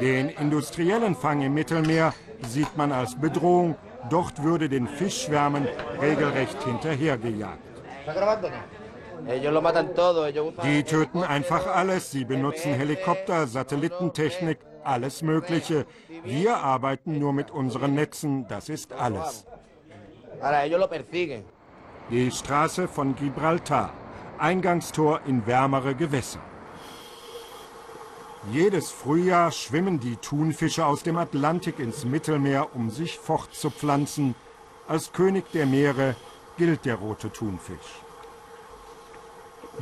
Den 0.00 0.28
industriellen 0.28 1.16
Fang 1.16 1.42
im 1.42 1.54
Mittelmeer 1.54 2.14
sieht 2.46 2.76
man 2.76 2.92
als 2.92 3.16
Bedrohung. 3.16 3.74
Dort 4.08 4.42
würde 4.42 4.68
den 4.68 4.88
Fischschwärmen 4.88 5.68
regelrecht 6.00 6.62
hinterhergejagt. 6.64 7.58
Die 10.64 10.82
töten 10.84 11.22
einfach 11.22 11.66
alles. 11.66 12.10
Sie 12.10 12.24
benutzen 12.24 12.72
Helikopter, 12.72 13.46
Satellitentechnik, 13.46 14.58
alles 14.82 15.22
Mögliche. 15.22 15.86
Wir 16.24 16.56
arbeiten 16.56 17.18
nur 17.18 17.32
mit 17.32 17.50
unseren 17.50 17.94
Netzen, 17.94 18.46
das 18.48 18.68
ist 18.68 18.92
alles. 18.92 19.46
Die 22.10 22.30
Straße 22.30 22.88
von 22.88 23.14
Gibraltar, 23.14 23.92
Eingangstor 24.38 25.20
in 25.26 25.46
wärmere 25.46 25.94
Gewässer. 25.94 26.40
Jedes 28.48 28.90
Frühjahr 28.90 29.52
schwimmen 29.52 30.00
die 30.00 30.16
Thunfische 30.16 30.86
aus 30.86 31.02
dem 31.02 31.18
Atlantik 31.18 31.78
ins 31.78 32.06
Mittelmeer, 32.06 32.74
um 32.74 32.88
sich 32.88 33.18
fortzupflanzen. 33.18 34.34
Als 34.88 35.12
König 35.12 35.44
der 35.52 35.66
Meere 35.66 36.16
gilt 36.56 36.86
der 36.86 36.94
rote 36.94 37.30
Thunfisch. 37.30 38.00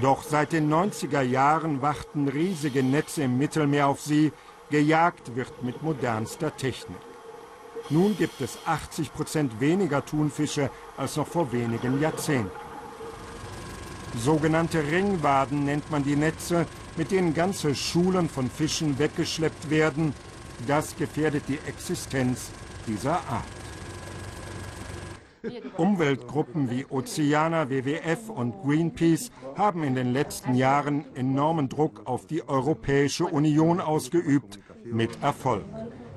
Doch 0.00 0.24
seit 0.24 0.52
den 0.52 0.72
90er 0.72 1.22
Jahren 1.22 1.82
warten 1.82 2.28
riesige 2.28 2.82
Netze 2.82 3.22
im 3.22 3.38
Mittelmeer 3.38 3.86
auf 3.86 4.00
sie, 4.00 4.32
Gejagt 4.70 5.34
wird 5.34 5.62
mit 5.62 5.82
modernster 5.82 6.54
Technik. 6.54 6.98
Nun 7.88 8.18
gibt 8.18 8.40
es 8.42 8.58
80 8.66 9.14
Prozent 9.14 9.60
weniger 9.60 10.04
Thunfische 10.04 10.70
als 10.96 11.16
noch 11.16 11.26
vor 11.26 11.52
wenigen 11.52 12.00
Jahrzehnten. 12.02 12.50
Sogenannte 14.18 14.82
Ringwaden 14.82 15.64
nennt 15.64 15.90
man 15.90 16.04
die 16.04 16.16
Netze, 16.16 16.66
mit 16.98 17.12
denen 17.12 17.32
ganze 17.32 17.76
Schulen 17.76 18.28
von 18.28 18.50
Fischen 18.50 18.98
weggeschleppt 18.98 19.70
werden. 19.70 20.12
Das 20.66 20.96
gefährdet 20.96 21.44
die 21.46 21.60
Existenz 21.66 22.50
dieser 22.88 23.12
Art. 23.12 23.44
Umweltgruppen 25.76 26.68
wie 26.68 26.84
Oceana, 26.90 27.70
WWF 27.70 28.28
und 28.28 28.60
Greenpeace 28.64 29.30
haben 29.56 29.84
in 29.84 29.94
den 29.94 30.12
letzten 30.12 30.54
Jahren 30.54 31.04
enormen 31.14 31.68
Druck 31.68 32.02
auf 32.04 32.26
die 32.26 32.46
Europäische 32.46 33.24
Union 33.24 33.80
ausgeübt, 33.80 34.58
mit 34.84 35.22
Erfolg. 35.22 35.64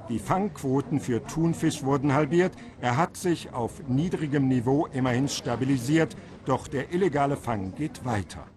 Die 0.10 0.18
Fangquoten 0.18 1.00
für 1.00 1.24
Thunfisch 1.24 1.84
wurden 1.84 2.14
halbiert. 2.14 2.54
Er 2.82 2.98
hat 2.98 3.16
sich 3.16 3.54
auf 3.54 3.88
niedrigem 3.88 4.48
Niveau 4.48 4.88
immerhin 4.88 5.28
stabilisiert, 5.28 6.18
doch 6.46 6.68
der 6.68 6.92
illegale 6.92 7.38
Fang 7.38 7.76
geht 7.76 8.04
weiter. 8.04 8.48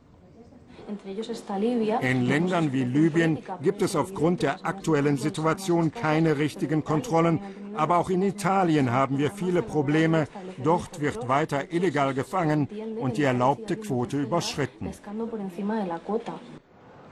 In 2.00 2.26
Ländern 2.26 2.72
wie 2.72 2.84
Libyen 2.84 3.38
gibt 3.62 3.82
es 3.82 3.96
aufgrund 3.96 4.42
der 4.42 4.64
aktuellen 4.64 5.16
Situation 5.16 5.92
keine 5.92 6.38
richtigen 6.38 6.84
Kontrollen. 6.84 7.40
Aber 7.76 7.98
auch 7.98 8.10
in 8.10 8.22
Italien 8.22 8.92
haben 8.92 9.18
wir 9.18 9.30
viele 9.30 9.62
Probleme. 9.62 10.28
Dort 10.62 11.00
wird 11.00 11.28
weiter 11.28 11.72
illegal 11.72 12.14
gefangen 12.14 12.68
und 12.98 13.16
die 13.16 13.24
erlaubte 13.24 13.76
Quote 13.76 14.20
überschritten. 14.20 14.90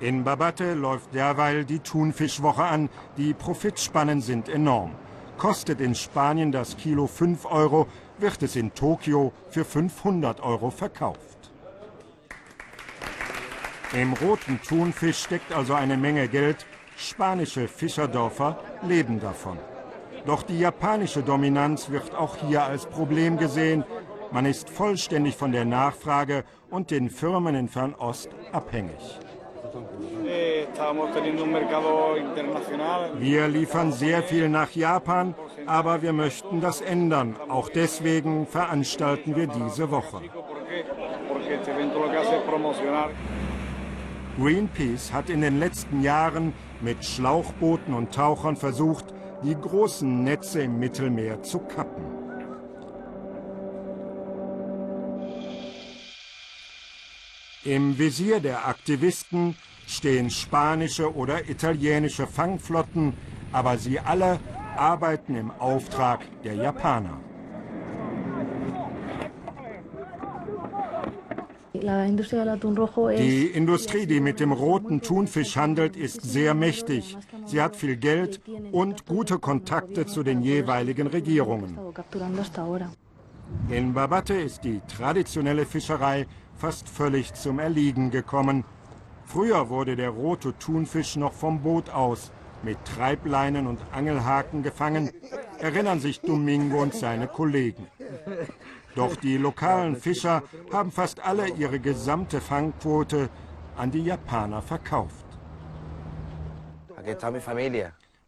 In 0.01 0.25
Babate 0.25 0.75
läuft 0.75 1.14
derweil 1.14 1.64
die 1.64 1.79
Thunfischwoche 1.79 2.64
an. 2.64 2.88
Die 3.16 3.35
Profitspannen 3.35 4.21
sind 4.21 4.49
enorm. 4.49 4.92
Kostet 5.38 5.81
in 5.81 5.95
Spanien 5.95 6.53
das 6.53 6.77
Kilo 6.77 7.07
5 7.07 7.47
Euro, 7.47 7.87
wird 8.18 8.42
es 8.42 8.57
in 8.57 8.75
Tokio 8.75 9.33
für 9.49 9.64
500 9.64 10.40
Euro 10.40 10.71
verkauft. 10.71 11.41
Im 13.94 14.14
roten 14.14 14.59
Thunfisch 14.66 15.18
steckt 15.18 15.52
also 15.52 15.74
eine 15.74 15.98
Menge 15.98 16.26
Geld. 16.26 16.64
Spanische 16.96 17.68
Fischerdörfer 17.68 18.59
leben 18.83 19.20
davon. 19.20 19.59
Doch 20.24 20.42
die 20.42 20.59
japanische 20.59 21.22
Dominanz 21.22 21.90
wird 21.90 22.14
auch 22.14 22.37
hier 22.37 22.62
als 22.62 22.87
Problem 22.87 23.37
gesehen. 23.37 23.85
Man 24.31 24.46
ist 24.46 24.70
vollständig 24.70 25.37
von 25.37 25.52
der 25.52 25.66
Nachfrage 25.66 26.44
und 26.70 26.90
den 26.90 27.11
Firmen 27.11 27.55
in 27.55 27.68
Fernost 27.68 28.31
abhängig. 28.50 29.18
Wir 33.18 33.48
liefern 33.48 33.92
sehr 33.92 34.22
viel 34.22 34.48
nach 34.48 34.70
Japan, 34.70 35.35
aber 35.66 36.00
wir 36.00 36.14
möchten 36.14 36.62
das 36.62 36.81
ändern. 36.81 37.37
Auch 37.48 37.68
deswegen 37.68 38.46
veranstalten 38.46 39.37
wir 39.37 39.48
diese 39.48 39.90
Woche. 39.90 40.22
Greenpeace 44.38 45.12
hat 45.12 45.29
in 45.29 45.42
den 45.42 45.59
letzten 45.59 46.03
Jahren 46.03 46.55
mit 46.81 47.05
Schlauchbooten 47.05 47.92
und 47.92 48.14
Tauchern 48.14 48.57
versucht, 48.57 49.05
die 49.42 49.55
großen 49.55 50.25
Netze 50.25 50.62
im 50.62 50.79
Mittelmeer 50.79 51.42
zu 51.42 51.59
kappen. 51.59 52.05
Im 57.64 57.99
Visier 57.99 58.40
der 58.40 58.66
Aktivisten 58.66 59.57
stehen 59.87 60.31
spanische 60.31 61.14
oder 61.14 61.49
italienische 61.49 62.27
Fangflotten, 62.27 63.12
aber 63.53 63.79
sie 63.79 64.01
alle 64.01 64.40
arbeiten 64.77 65.37
im 65.37 65.51
Auftrag 65.51 66.21
der 66.42 66.55
Japaner. 66.55 67.21
Die 71.83 73.47
Industrie, 73.47 74.07
die 74.07 74.21
mit 74.21 74.38
dem 74.38 74.53
roten 74.53 75.01
Thunfisch 75.01 75.57
handelt, 75.57 75.97
ist 75.97 76.23
sehr 76.23 76.55
mächtig. 76.55 77.16
Sie 77.45 77.61
hat 77.61 77.75
viel 77.75 77.97
Geld 77.97 78.40
und 78.71 79.07
gute 79.07 79.38
Kontakte 79.38 80.07
zu 80.07 80.23
den 80.23 80.42
jeweiligen 80.42 81.09
Regierungen. 81.09 81.79
In 83.68 83.95
Babate 83.95 84.35
ist 84.35 84.62
die 84.64 84.81
traditionelle 84.87 85.66
Fischerei 85.66 86.27
fast 86.55 86.88
völlig 86.88 87.35
zum 87.35 87.59
Erliegen 87.59 88.11
gekommen. 88.11 88.64
Früher 89.25 89.68
wurde 89.68 89.97
der 89.97 90.11
rote 90.11 90.57
Thunfisch 90.59 91.16
noch 91.16 91.33
vom 91.33 91.62
Boot 91.62 91.90
aus 91.90 92.31
mit 92.62 92.79
Treibleinen 92.85 93.66
und 93.66 93.81
Angelhaken 93.92 94.62
gefangen, 94.62 95.11
erinnern 95.59 95.99
sich 95.99 96.21
Domingo 96.21 96.81
und 96.81 96.95
seine 96.95 97.27
Kollegen. 97.27 97.88
Doch 98.94 99.16
die 99.16 99.37
lokalen 99.37 99.96
Fischer 99.96 100.42
haben 100.72 100.92
fast 100.92 101.24
alle 101.24 101.48
ihre 101.48 101.81
gesamte 101.81 102.40
Fangquote 102.40 103.31
an 103.76 103.90
die 103.90 104.05
Japaner 104.05 104.61
verkauft. 104.62 105.24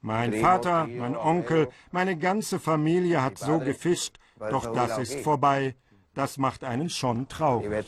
Mein 0.01 0.33
Vater, 0.35 0.87
mein 0.87 1.17
Onkel, 1.17 1.69
meine 1.93 2.17
ganze 2.17 2.59
Familie 2.59 3.23
hat 3.23 3.39
so 3.39 3.59
gefischt, 3.59 4.19
doch 4.39 4.73
das 4.73 4.99
ist 4.99 5.21
vorbei. 5.21 5.75
Das 6.15 6.39
macht 6.39 6.65
einen 6.65 6.91
schon 6.91 7.29
traurig. 7.29 7.87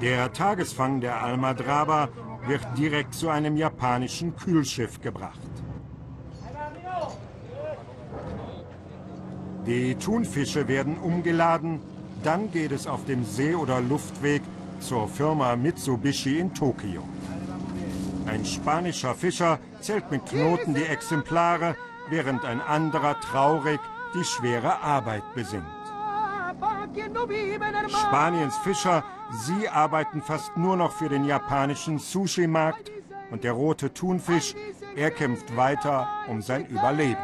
Der 0.00 0.32
Tagesfang 0.32 1.00
der 1.00 1.22
Almadraba 1.22 2.08
wird 2.46 2.66
direkt 2.76 3.14
zu 3.14 3.28
einem 3.28 3.56
japanischen 3.56 4.36
Kühlschiff 4.36 5.00
gebracht. 5.00 5.40
Die 9.66 9.96
Thunfische 9.96 10.68
werden 10.68 10.96
umgeladen, 10.96 11.80
dann 12.22 12.52
geht 12.52 12.70
es 12.70 12.86
auf 12.86 13.04
dem 13.04 13.24
See- 13.24 13.56
oder 13.56 13.80
Luftweg 13.80 14.42
zur 14.78 15.08
Firma 15.08 15.56
Mitsubishi 15.56 16.38
in 16.38 16.54
Tokio. 16.54 17.02
Ein 18.26 18.44
spanischer 18.44 19.14
Fischer 19.14 19.58
zählt 19.80 20.08
mit 20.10 20.24
Knoten 20.26 20.74
die 20.74 20.84
Exemplare, 20.84 21.74
während 22.08 22.44
ein 22.44 22.60
anderer 22.60 23.18
traurig 23.20 23.80
die 24.14 24.24
schwere 24.24 24.80
Arbeit 24.82 25.24
besingt. 25.34 25.64
Spaniens 27.88 28.56
Fischer, 28.58 29.02
sie 29.32 29.68
arbeiten 29.68 30.22
fast 30.22 30.56
nur 30.56 30.76
noch 30.76 30.92
für 30.92 31.08
den 31.08 31.24
japanischen 31.24 31.98
Sushi-Markt 31.98 32.92
und 33.32 33.42
der 33.42 33.52
rote 33.52 33.92
Thunfisch, 33.92 34.54
er 34.94 35.10
kämpft 35.10 35.56
weiter 35.56 36.08
um 36.28 36.40
sein 36.40 36.66
Überleben. 36.66 37.16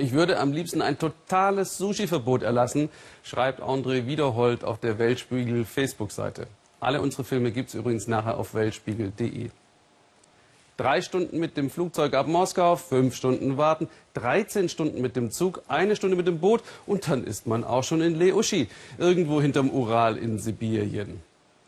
Ich 0.00 0.12
würde 0.12 0.38
am 0.38 0.52
liebsten 0.52 0.80
ein 0.80 0.96
totales 0.96 1.76
Sushi-Verbot 1.76 2.44
erlassen, 2.44 2.88
schreibt 3.24 3.60
André 3.60 4.06
Wiederhold 4.06 4.62
auf 4.62 4.78
der 4.78 4.96
Weltspiegel 5.00 5.64
Facebook-Seite. 5.64 6.46
Alle 6.78 7.00
unsere 7.00 7.24
Filme 7.24 7.50
gibt 7.50 7.70
es 7.70 7.74
übrigens 7.74 8.06
nachher 8.06 8.38
auf 8.38 8.54
weltspiegel.de. 8.54 9.50
Drei 10.76 11.02
Stunden 11.02 11.40
mit 11.40 11.56
dem 11.56 11.68
Flugzeug 11.68 12.14
ab 12.14 12.28
Moskau, 12.28 12.76
fünf 12.76 13.16
Stunden 13.16 13.56
warten, 13.56 13.88
13 14.14 14.68
Stunden 14.68 15.02
mit 15.02 15.16
dem 15.16 15.32
Zug, 15.32 15.62
eine 15.66 15.96
Stunde 15.96 16.14
mit 16.14 16.28
dem 16.28 16.38
Boot 16.38 16.62
und 16.86 17.08
dann 17.08 17.24
ist 17.24 17.48
man 17.48 17.64
auch 17.64 17.82
schon 17.82 18.00
in 18.00 18.16
Leoshi, 18.16 18.68
irgendwo 18.98 19.42
hinterm 19.42 19.68
Ural 19.68 20.16
in 20.16 20.38
Sibirien. 20.38 21.20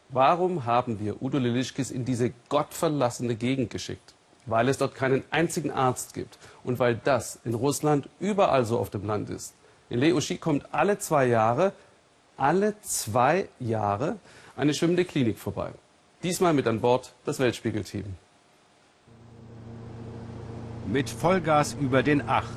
Warum 0.08 0.66
haben 0.66 1.00
wir 1.00 1.20
Udo 1.20 1.38
Lilischkis 1.38 1.90
in 1.90 2.04
diese 2.04 2.30
gottverlassene 2.48 3.34
Gegend 3.34 3.70
geschickt? 3.70 4.14
Weil 4.50 4.68
es 4.68 4.78
dort 4.78 4.94
keinen 4.94 5.22
einzigen 5.30 5.70
Arzt 5.70 6.12
gibt 6.12 6.38
und 6.64 6.78
weil 6.78 7.00
das 7.02 7.38
in 7.44 7.54
Russland 7.54 8.08
überall 8.18 8.64
so 8.64 8.78
auf 8.78 8.90
dem 8.90 9.06
Land 9.06 9.30
ist. 9.30 9.54
In 9.88 10.00
Leoshi 10.00 10.36
kommt 10.36 10.66
alle 10.72 10.98
zwei 10.98 11.26
Jahre, 11.26 11.72
alle 12.36 12.74
zwei 12.82 13.48
Jahre 13.60 14.16
eine 14.56 14.74
schwimmende 14.74 15.04
Klinik 15.04 15.38
vorbei. 15.38 15.70
Diesmal 16.22 16.52
mit 16.52 16.66
an 16.66 16.80
Bord 16.80 17.14
das 17.24 17.38
Weltspiegelteam. 17.38 18.04
Mit 20.86 21.08
Vollgas 21.08 21.74
über 21.80 22.02
den 22.02 22.22
Ach. 22.26 22.48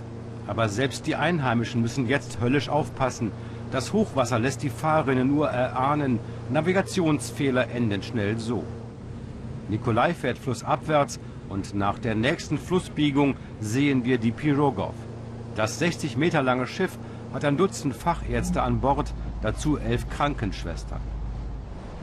Aber 0.47 0.67
selbst 0.67 1.07
die 1.07 1.15
Einheimischen 1.15 1.81
müssen 1.81 2.09
jetzt 2.09 2.41
höllisch 2.41 2.67
aufpassen. 2.67 3.31
Das 3.71 3.93
Hochwasser 3.93 4.39
lässt 4.39 4.63
die 4.63 4.69
Fahrerinnen 4.69 5.27
nur 5.27 5.49
erahnen, 5.49 6.19
Navigationsfehler 6.49 7.69
enden 7.69 8.03
schnell 8.03 8.37
so. 8.37 8.63
Nikolai 9.69 10.13
fährt 10.13 10.37
flussabwärts 10.37 11.19
und 11.53 11.75
nach 11.75 11.99
der 11.99 12.15
nächsten 12.15 12.57
Flussbiegung 12.57 13.35
sehen 13.61 14.03
wir 14.03 14.17
die 14.17 14.31
Pirogov. 14.31 14.95
Das 15.55 15.77
60 15.77 16.17
Meter 16.17 16.41
lange 16.41 16.65
Schiff 16.65 16.97
hat 17.31 17.45
ein 17.45 17.57
Dutzend 17.57 17.95
Fachärzte 17.95 18.63
an 18.63 18.81
Bord, 18.81 19.13
dazu 19.43 19.77
elf 19.77 20.09
Krankenschwestern. 20.09 20.99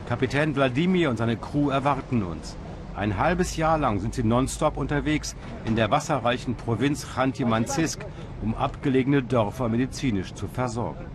Kapitän 0.07 0.55
Wladimir 0.55 1.09
und 1.09 1.17
seine 1.17 1.35
Crew 1.35 1.69
erwarten 1.69 2.23
uns. 2.23 2.55
Ein 2.95 3.17
halbes 3.17 3.57
Jahr 3.57 3.77
lang 3.77 3.99
sind 3.99 4.13
sie 4.13 4.23
nonstop 4.23 4.77
unterwegs 4.77 5.35
in 5.65 5.75
der 5.75 5.91
wasserreichen 5.91 6.55
Provinz 6.55 7.05
Chanty-Mansijsk, 7.13 8.05
um 8.41 8.55
abgelegene 8.55 9.21
Dörfer 9.21 9.67
medizinisch 9.67 10.33
zu 10.33 10.47
versorgen. 10.47 11.10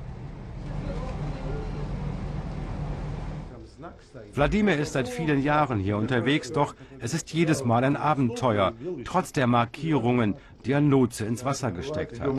Wladimir 4.33 4.79
ist 4.79 4.93
seit 4.93 5.09
vielen 5.09 5.43
Jahren 5.43 5.79
hier 5.79 5.97
unterwegs, 5.97 6.53
doch 6.53 6.75
es 6.99 7.15
ist 7.15 7.33
jedes 7.33 7.65
Mal 7.65 7.85
ein 7.85 7.97
Abenteuer, 7.97 8.73
trotz 9.05 9.33
der 9.33 9.47
Markierungen, 9.47 10.35
die 10.65 10.75
ein 10.75 10.91
Lotse 10.91 11.25
ins 11.25 11.45
Wasser 11.45 11.73
gesteckt 11.73 12.21
hat. 12.21 12.31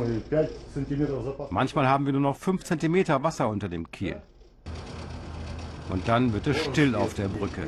Manchmal 1.50 1.88
haben 1.88 2.06
wir 2.06 2.14
nur 2.14 2.22
noch 2.22 2.38
5 2.38 2.64
cm 2.64 3.24
Wasser 3.24 3.50
unter 3.50 3.70
dem 3.70 3.92
Kiel. 3.92 4.18
Und 5.90 6.08
dann 6.08 6.34
wird 6.34 6.48
es 6.48 6.58
still 6.64 6.96
auf 6.96 7.14
der 7.14 7.30
Brücke. 7.30 7.62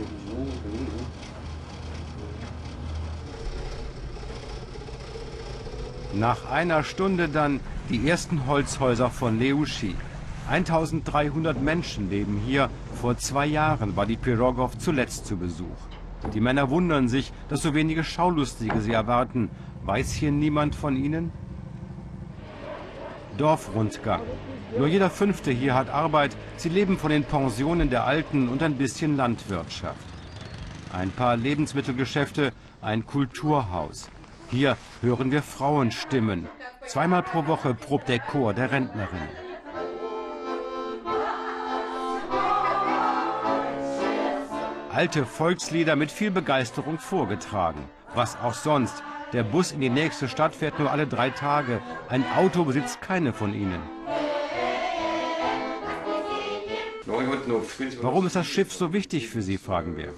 Nach 6.13 6.49
einer 6.49 6.83
Stunde 6.83 7.29
dann 7.29 7.59
die 7.89 8.07
ersten 8.09 8.47
Holzhäuser 8.47 9.09
von 9.09 9.39
Leushi. 9.39 9.95
1300 10.49 11.61
Menschen 11.61 12.09
leben 12.09 12.41
hier. 12.45 12.69
Vor 12.99 13.17
zwei 13.17 13.45
Jahren 13.45 13.95
war 13.95 14.05
die 14.05 14.17
Pirogov 14.17 14.77
zuletzt 14.77 15.25
zu 15.25 15.37
Besuch. 15.37 15.79
Die 16.33 16.41
Männer 16.41 16.69
wundern 16.69 17.07
sich, 17.07 17.31
dass 17.47 17.61
so 17.61 17.73
wenige 17.73 18.03
Schaulustige 18.03 18.81
sie 18.81 18.91
erwarten. 18.91 19.49
Weiß 19.85 20.11
hier 20.11 20.31
niemand 20.31 20.75
von 20.75 20.97
ihnen? 20.97 21.31
Dorfrundgang. 23.37 24.23
Nur 24.77 24.87
jeder 24.87 25.09
Fünfte 25.09 25.49
hier 25.49 25.75
hat 25.75 25.89
Arbeit. 25.89 26.35
Sie 26.57 26.67
leben 26.67 26.97
von 26.97 27.09
den 27.09 27.23
Pensionen 27.23 27.89
der 27.89 28.03
Alten 28.03 28.49
und 28.49 28.61
ein 28.61 28.75
bisschen 28.75 29.15
Landwirtschaft. 29.15 30.05
Ein 30.91 31.11
paar 31.11 31.37
Lebensmittelgeschäfte, 31.37 32.51
ein 32.81 33.05
Kulturhaus. 33.05 34.09
Hier 34.51 34.75
hören 35.01 35.31
wir 35.31 35.41
Frauenstimmen. 35.41 36.49
Zweimal 36.85 37.23
pro 37.23 37.47
Woche 37.47 37.73
probt 37.73 38.09
der 38.09 38.19
Chor 38.19 38.53
der 38.53 38.73
Rentnerin. 38.73 39.48
Alte 44.91 45.25
Volkslieder 45.25 45.95
mit 45.95 46.11
viel 46.11 46.31
Begeisterung 46.31 46.97
vorgetragen. 46.97 47.83
Was 48.15 48.35
auch 48.41 48.55
sonst. 48.55 49.03
Der 49.33 49.43
Bus 49.43 49.71
in 49.71 49.81
die 49.81 49.89
nächste 49.89 50.27
Stadt 50.27 50.55
fährt 50.55 50.79
nur 50.79 50.91
alle 50.91 51.05
drei 51.05 51.29
Tage. 51.29 51.79
Ein 52.07 52.25
Auto 52.35 52.63
besitzt 52.63 52.99
keine 52.99 53.31
von 53.31 53.53
ihnen. 53.53 53.79
Warum 58.01 58.27
ist 58.27 58.35
das 58.35 58.47
Schiff 58.47 58.73
so 58.73 58.93
wichtig 58.93 59.29
für 59.29 59.41
Sie, 59.41 59.57
fragen 59.57 59.95
wir. 59.97 60.13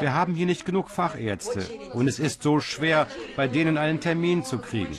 Wir 0.00 0.14
haben 0.14 0.34
hier 0.34 0.46
nicht 0.46 0.64
genug 0.64 0.88
Fachärzte 0.90 1.64
und 1.92 2.08
es 2.08 2.18
ist 2.18 2.42
so 2.42 2.60
schwer, 2.60 3.06
bei 3.36 3.46
denen 3.48 3.76
einen 3.78 4.00
Termin 4.00 4.44
zu 4.44 4.58
kriegen. 4.58 4.96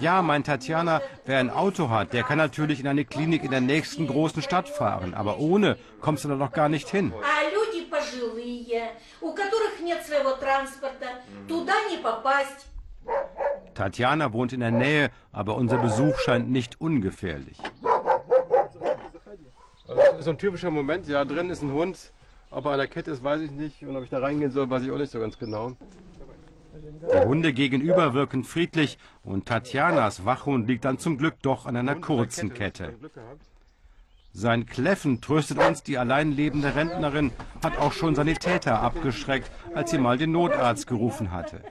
Ja, 0.00 0.22
meint 0.22 0.46
Tatjana, 0.46 1.02
wer 1.26 1.38
ein 1.38 1.50
Auto 1.50 1.90
hat, 1.90 2.12
der 2.12 2.22
kann 2.22 2.38
natürlich 2.38 2.80
in 2.80 2.86
eine 2.86 3.04
Klinik 3.04 3.44
in 3.44 3.50
der 3.50 3.60
nächsten 3.60 4.06
großen 4.06 4.42
Stadt 4.42 4.68
fahren, 4.68 5.14
aber 5.14 5.38
ohne 5.38 5.76
kommst 6.00 6.24
du 6.24 6.28
da 6.28 6.36
doch 6.36 6.52
gar 6.52 6.68
nicht 6.68 6.88
hin. 6.88 7.12
Tatjana 13.74 14.32
wohnt 14.32 14.52
in 14.52 14.60
der 14.60 14.70
Nähe, 14.70 15.10
aber 15.32 15.56
unser 15.56 15.78
Besuch 15.78 16.18
scheint 16.18 16.50
nicht 16.50 16.80
ungefährlich. 16.80 17.58
Also, 19.88 20.02
so 20.20 20.30
ein 20.30 20.38
typischer 20.38 20.70
Moment, 20.70 21.08
ja, 21.08 21.24
drin 21.24 21.50
ist 21.50 21.62
ein 21.62 21.72
Hund, 21.72 22.12
ob 22.50 22.64
er 22.66 22.72
an 22.72 22.78
der 22.78 22.88
Kette 22.88 23.10
ist, 23.10 23.22
weiß 23.22 23.40
ich 23.40 23.50
nicht. 23.50 23.82
Und 23.82 23.96
ob 23.96 24.04
ich 24.04 24.10
da 24.10 24.18
reingehen 24.18 24.50
soll, 24.50 24.68
weiß 24.70 24.82
ich 24.82 24.90
auch 24.90 24.98
nicht 24.98 25.12
so 25.12 25.20
ganz 25.20 25.38
genau. 25.38 25.72
Die 27.12 27.26
Hunde 27.26 27.52
gegenüber 27.52 28.14
wirken 28.14 28.44
friedlich 28.44 28.98
und 29.22 29.46
Tatjanas 29.46 30.24
Wachhund 30.24 30.68
liegt 30.68 30.84
dann 30.84 30.98
zum 30.98 31.18
Glück 31.18 31.34
doch 31.42 31.66
an 31.66 31.76
einer 31.76 31.96
kurzen 31.96 32.54
Kette. 32.54 32.94
Sein 34.32 34.66
Kläffen 34.66 35.20
tröstet 35.20 35.58
uns, 35.58 35.82
die 35.82 35.98
allein 35.98 36.30
lebende 36.32 36.74
Rentnerin 36.74 37.32
hat 37.64 37.78
auch 37.78 37.92
schon 37.92 38.14
Sanitäter 38.14 38.80
abgeschreckt, 38.80 39.50
als 39.74 39.90
sie 39.90 39.98
mal 39.98 40.18
den 40.18 40.30
Notarzt 40.32 40.86
gerufen 40.86 41.32
hatte. 41.32 41.62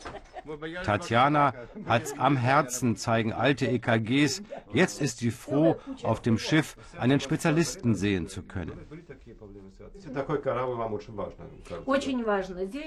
Tatjana 0.83 1.53
hat's 1.85 2.17
am 2.17 2.38
Herzen, 2.38 2.95
zeigen 2.95 3.33
alte 3.33 3.67
EKGs. 3.67 4.41
Jetzt 4.73 5.01
ist 5.01 5.19
sie 5.19 5.31
froh, 5.31 5.75
auf 6.03 6.21
dem 6.21 6.38
Schiff 6.38 6.75
einen 6.97 7.19
Spezialisten 7.19 7.95
sehen 7.95 8.27
zu 8.27 8.43
können. 8.43 8.79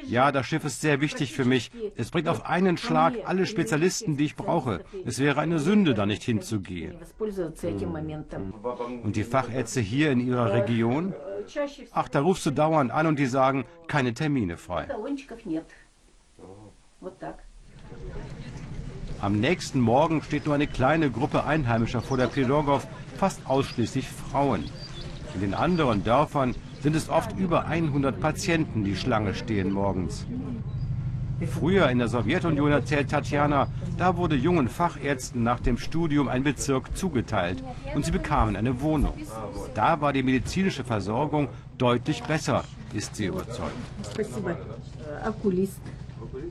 Ja, 0.07 0.33
das 0.33 0.47
Schiff 0.47 0.65
ist 0.65 0.81
sehr 0.81 1.01
wichtig 1.01 1.33
für 1.33 1.45
mich. 1.45 1.71
Es 1.97 2.11
bringt 2.11 2.29
auf 2.29 2.47
einen 2.47 2.77
Schlag 2.77 3.15
alle 3.25 3.47
Spezialisten, 3.47 4.17
die 4.17 4.25
ich 4.25 4.37
brauche. 4.37 4.85
Es 5.05 5.19
wäre 5.19 5.41
eine 5.41 5.59
Sünde, 5.59 5.95
da 5.95 6.07
nicht 6.07 6.23
hinzugehen. 6.23 6.97
Und 9.03 9.17
die 9.17 9.25
Fachärzte 9.25 9.81
hier 9.81 10.11
in 10.11 10.21
ihrer 10.21 10.53
Region? 10.53 11.15
Ach, 11.93 12.09
da 12.09 12.21
rufst 12.21 12.47
du 12.47 12.51
dauernd 12.51 12.91
an 12.91 13.07
und 13.07 13.19
die 13.19 13.27
sagen, 13.27 13.65
keine 13.89 14.15
Termine 14.15 14.57
frei. 14.57 14.89
Am 19.21 19.39
nächsten 19.39 19.81
Morgen 19.81 20.23
steht 20.23 20.47
nur 20.47 20.55
eine 20.55 20.67
kleine 20.67 21.11
Gruppe 21.11 21.45
Einheimischer 21.45 22.03
vor 22.03 22.17
der 22.17 22.27
Pirogov, 22.27 22.87
fast 23.17 23.47
ausschließlich 23.47 24.09
Frauen. 24.09 24.65
In 25.35 25.41
den 25.41 25.55
anderen 25.55 26.03
Dörfern 26.03 26.55
sind 26.81 26.97
es 26.97 27.09
oft 27.09 27.39
über 27.39 27.67
100 27.67 28.19
Patienten, 28.19 28.85
die 28.85 28.97
Schlange 28.97 29.35
stehen 29.35 29.73
morgens. 29.73 30.27
Früher 31.47 31.89
in 31.89 31.99
der 31.99 32.09
Sowjetunion 32.09 32.71
erzählt 32.71 33.11
Tatjana, 33.11 33.69
da 33.97 34.17
wurde 34.17 34.37
jungen 34.37 34.69
Fachärzten 34.69 35.43
nach 35.43 35.61
dem 35.61 35.79
Studium 35.79 36.29
ein 36.29 36.45
Bezirk 36.45 36.97
zugeteilt 36.97 37.63
und 37.95 38.05
sie 38.05 38.11
bekamen 38.13 38.57
eine 38.57 38.81
Wohnung. 38.81 39.15
Da 39.75 40.01
war 40.01 40.13
die 40.13 40.23
medizinische 40.23 40.85
Versorgung 40.85 41.49
deutlich 41.79 42.23
besser, 42.23 42.65
ist 42.93 43.17
sie 43.17 43.27
überzeugt. 43.27 43.73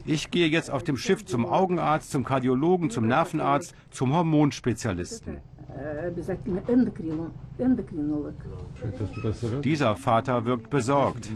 Ich 0.06 0.32
gehe 0.32 0.48
jetzt 0.48 0.72
auf 0.72 0.84
dem 0.84 0.98
Schiff 0.98 1.26
zum 1.26 1.46
Augenarzt, 1.46 2.12
zum 2.12 2.24
Kardiologen, 2.24 2.90
zum 2.90 3.08
Nervenarzt, 3.08 3.76
zum 3.92 4.14
Hormonspezialisten. 4.14 5.38
Dieser 9.64 9.96
Vater 9.96 10.46
wirkt 10.46 10.70
besorgt. 10.70 11.30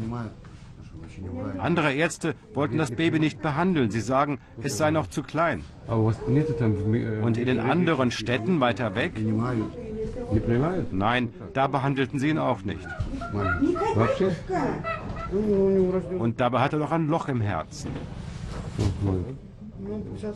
Andere 1.60 1.94
Ärzte 1.94 2.36
wollten 2.54 2.78
das 2.78 2.92
Baby 2.92 3.20
nicht 3.20 3.42
behandeln. 3.42 3.90
Sie 3.90 4.02
sagen, 4.02 4.40
es 4.62 4.78
sei 4.78 4.92
noch 4.92 5.08
zu 5.08 5.24
klein. 5.24 5.64
Und 5.88 7.38
in 7.38 7.46
den 7.46 7.60
anderen 7.60 8.12
Städten 8.12 8.60
weiter 8.60 8.96
weg? 8.96 9.14
Nein, 10.92 11.34
da 11.54 11.68
behandelten 11.68 12.20
sie 12.20 12.30
ihn 12.30 12.38
auch 12.38 12.64
nicht. 12.64 12.86
Und 16.20 16.42
dabei 16.42 16.60
hat 16.60 16.74
er 16.74 16.80
noch 16.80 16.92
ein 16.92 17.08
Loch 17.08 17.28
im 17.30 17.42
Herzen. 17.42 17.92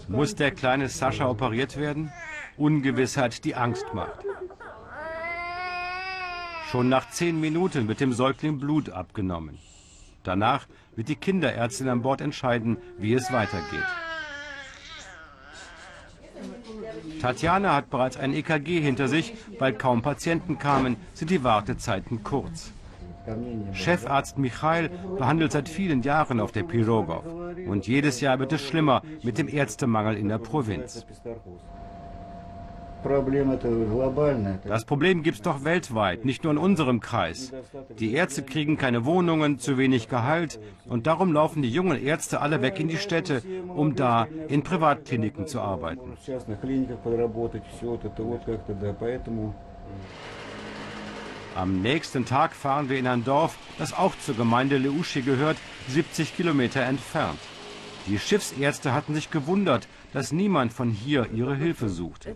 Muss 0.08 0.36
der 0.36 0.52
kleine 0.52 0.90
Sascha 0.90 1.30
operiert 1.30 1.78
werden? 1.78 2.12
Ungewissheit, 2.58 3.44
die 3.46 3.56
Angst 3.56 3.86
macht. 3.94 4.26
Schon 6.72 6.90
nach 6.90 7.10
zehn 7.10 7.40
Minuten 7.40 7.88
wird 7.88 8.00
dem 8.00 8.14
Säugling 8.14 8.60
Blut 8.60 8.90
abgenommen. 8.90 9.58
Danach 10.24 10.68
wird 10.96 11.10
die 11.10 11.16
Kinderärztin 11.16 11.90
an 11.90 12.02
Bord 12.02 12.22
entscheiden, 12.22 12.78
wie 12.98 13.14
es 13.14 13.32
weitergeht. 13.32 13.86
Tatjana 17.22 17.76
hat 17.76 17.90
bereits 17.90 18.18
ein 18.18 18.34
EKG 18.34 18.82
hinter 18.82 19.08
sich. 19.08 19.34
Weil 19.58 19.74
kaum 19.74 20.02
Patienten 20.02 20.58
kamen, 20.60 20.96
sind 21.14 21.32
die 21.32 21.44
Wartezeiten 21.44 22.24
kurz. 22.24 22.72
Chefarzt 23.74 24.38
Michail 24.38 24.90
behandelt 25.18 25.52
seit 25.52 25.70
vielen 25.70 26.02
Jahren 26.02 26.40
auf 26.40 26.52
der 26.52 26.64
Pirogov. 26.64 27.24
Und 27.68 27.88
jedes 27.88 28.22
Jahr 28.22 28.40
wird 28.40 28.54
es 28.54 28.62
schlimmer 28.62 29.02
mit 29.24 29.38
dem 29.38 29.48
Ärztemangel 29.48 30.18
in 30.18 30.30
der 30.30 30.40
Provinz. 30.40 31.06
Das 34.66 34.86
Problem 34.86 35.24
gibt 35.24 35.38
es 35.38 35.42
doch 35.42 35.64
weltweit, 35.64 36.26
nicht 36.26 36.44
nur 36.44 36.52
in 36.52 36.58
unserem 36.58 37.00
Kreis. 37.00 37.54
Die 37.98 38.14
Ärzte 38.14 38.44
kriegen 38.44 38.78
keine 38.78 39.06
Wohnungen, 39.06 39.58
zu 39.58 39.78
wenig 39.78 40.10
Gehalt 40.10 40.60
und 40.88 41.08
darum 41.08 41.32
laufen 41.32 41.62
die 41.62 41.70
jungen 41.70 42.02
Ärzte 42.02 42.42
alle 42.42 42.62
weg 42.62 42.80
in 42.80 42.90
die 42.90 42.98
Städte, 42.98 43.42
um 43.68 43.96
da 43.96 44.28
in 44.50 44.64
Privatkliniken 44.64 45.48
zu 45.48 45.62
arbeiten. 45.62 46.18
Am 51.60 51.82
nächsten 51.82 52.24
Tag 52.24 52.56
fahren 52.56 52.88
wir 52.88 52.98
in 52.98 53.06
ein 53.06 53.26
Dorf, 53.26 53.58
das 53.78 53.92
auch 53.92 54.18
zur 54.18 54.36
Gemeinde 54.36 54.78
Leuschi 54.78 55.22
gehört, 55.22 55.58
70 55.90 56.34
Kilometer 56.38 56.84
entfernt. 56.84 57.38
Die 58.08 58.18
Schiffsärzte 58.18 58.94
hatten 58.94 59.14
sich 59.14 59.30
gewundert, 59.30 59.90
dass 60.14 60.32
niemand 60.32 60.72
von 60.72 60.90
hier 60.90 61.28
ihre 61.34 61.58
Hilfe 61.58 61.90
sucht. 61.90 62.30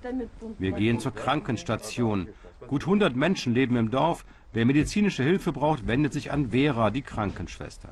Wir 0.59 0.73
gehen 0.73 0.99
zur 0.99 1.13
Krankenstation. 1.13 2.27
Gut 2.67 2.81
100 2.81 3.15
Menschen 3.15 3.53
leben 3.53 3.77
im 3.77 3.91
Dorf. 3.91 4.25
Wer 4.51 4.65
medizinische 4.65 5.23
Hilfe 5.23 5.53
braucht, 5.53 5.87
wendet 5.87 6.11
sich 6.11 6.33
an 6.33 6.49
Vera, 6.49 6.91
die 6.91 7.01
Krankenschwester. 7.01 7.87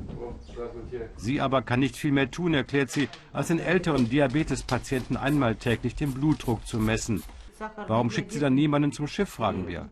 Sie 1.16 1.40
aber 1.40 1.62
kann 1.62 1.80
nicht 1.80 1.96
viel 1.96 2.12
mehr 2.12 2.30
tun, 2.30 2.54
erklärt 2.54 2.92
sie, 2.92 3.08
als 3.32 3.48
den 3.48 3.60
älteren 3.60 4.10
Diabetespatienten 4.10 5.16
einmal 5.16 5.56
täglich 5.56 5.96
den 5.96 6.14
Blutdruck 6.14 6.68
zu 6.68 6.78
messen. 6.78 7.24
Warum 7.88 8.10
schickt 8.10 8.32
sie 8.32 8.40
dann 8.40 8.56
niemanden 8.56 8.92
zum 8.92 9.08
Schiff, 9.08 9.30
fragen 9.30 9.68
wir. 9.68 9.90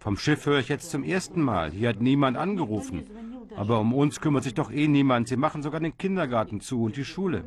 Vom 0.00 0.16
Schiff 0.16 0.46
höre 0.46 0.58
ich 0.60 0.68
jetzt 0.68 0.90
zum 0.90 1.04
ersten 1.04 1.42
Mal. 1.42 1.70
Hier 1.70 1.90
hat 1.90 2.00
niemand 2.00 2.36
angerufen. 2.36 3.04
Aber 3.54 3.80
um 3.80 3.92
uns 3.94 4.20
kümmert 4.20 4.44
sich 4.44 4.54
doch 4.54 4.70
eh 4.70 4.88
niemand. 4.88 5.28
Sie 5.28 5.36
machen 5.36 5.62
sogar 5.62 5.80
den 5.80 5.96
Kindergarten 5.96 6.60
zu 6.60 6.82
und 6.82 6.96
die 6.96 7.04
Schule. 7.04 7.44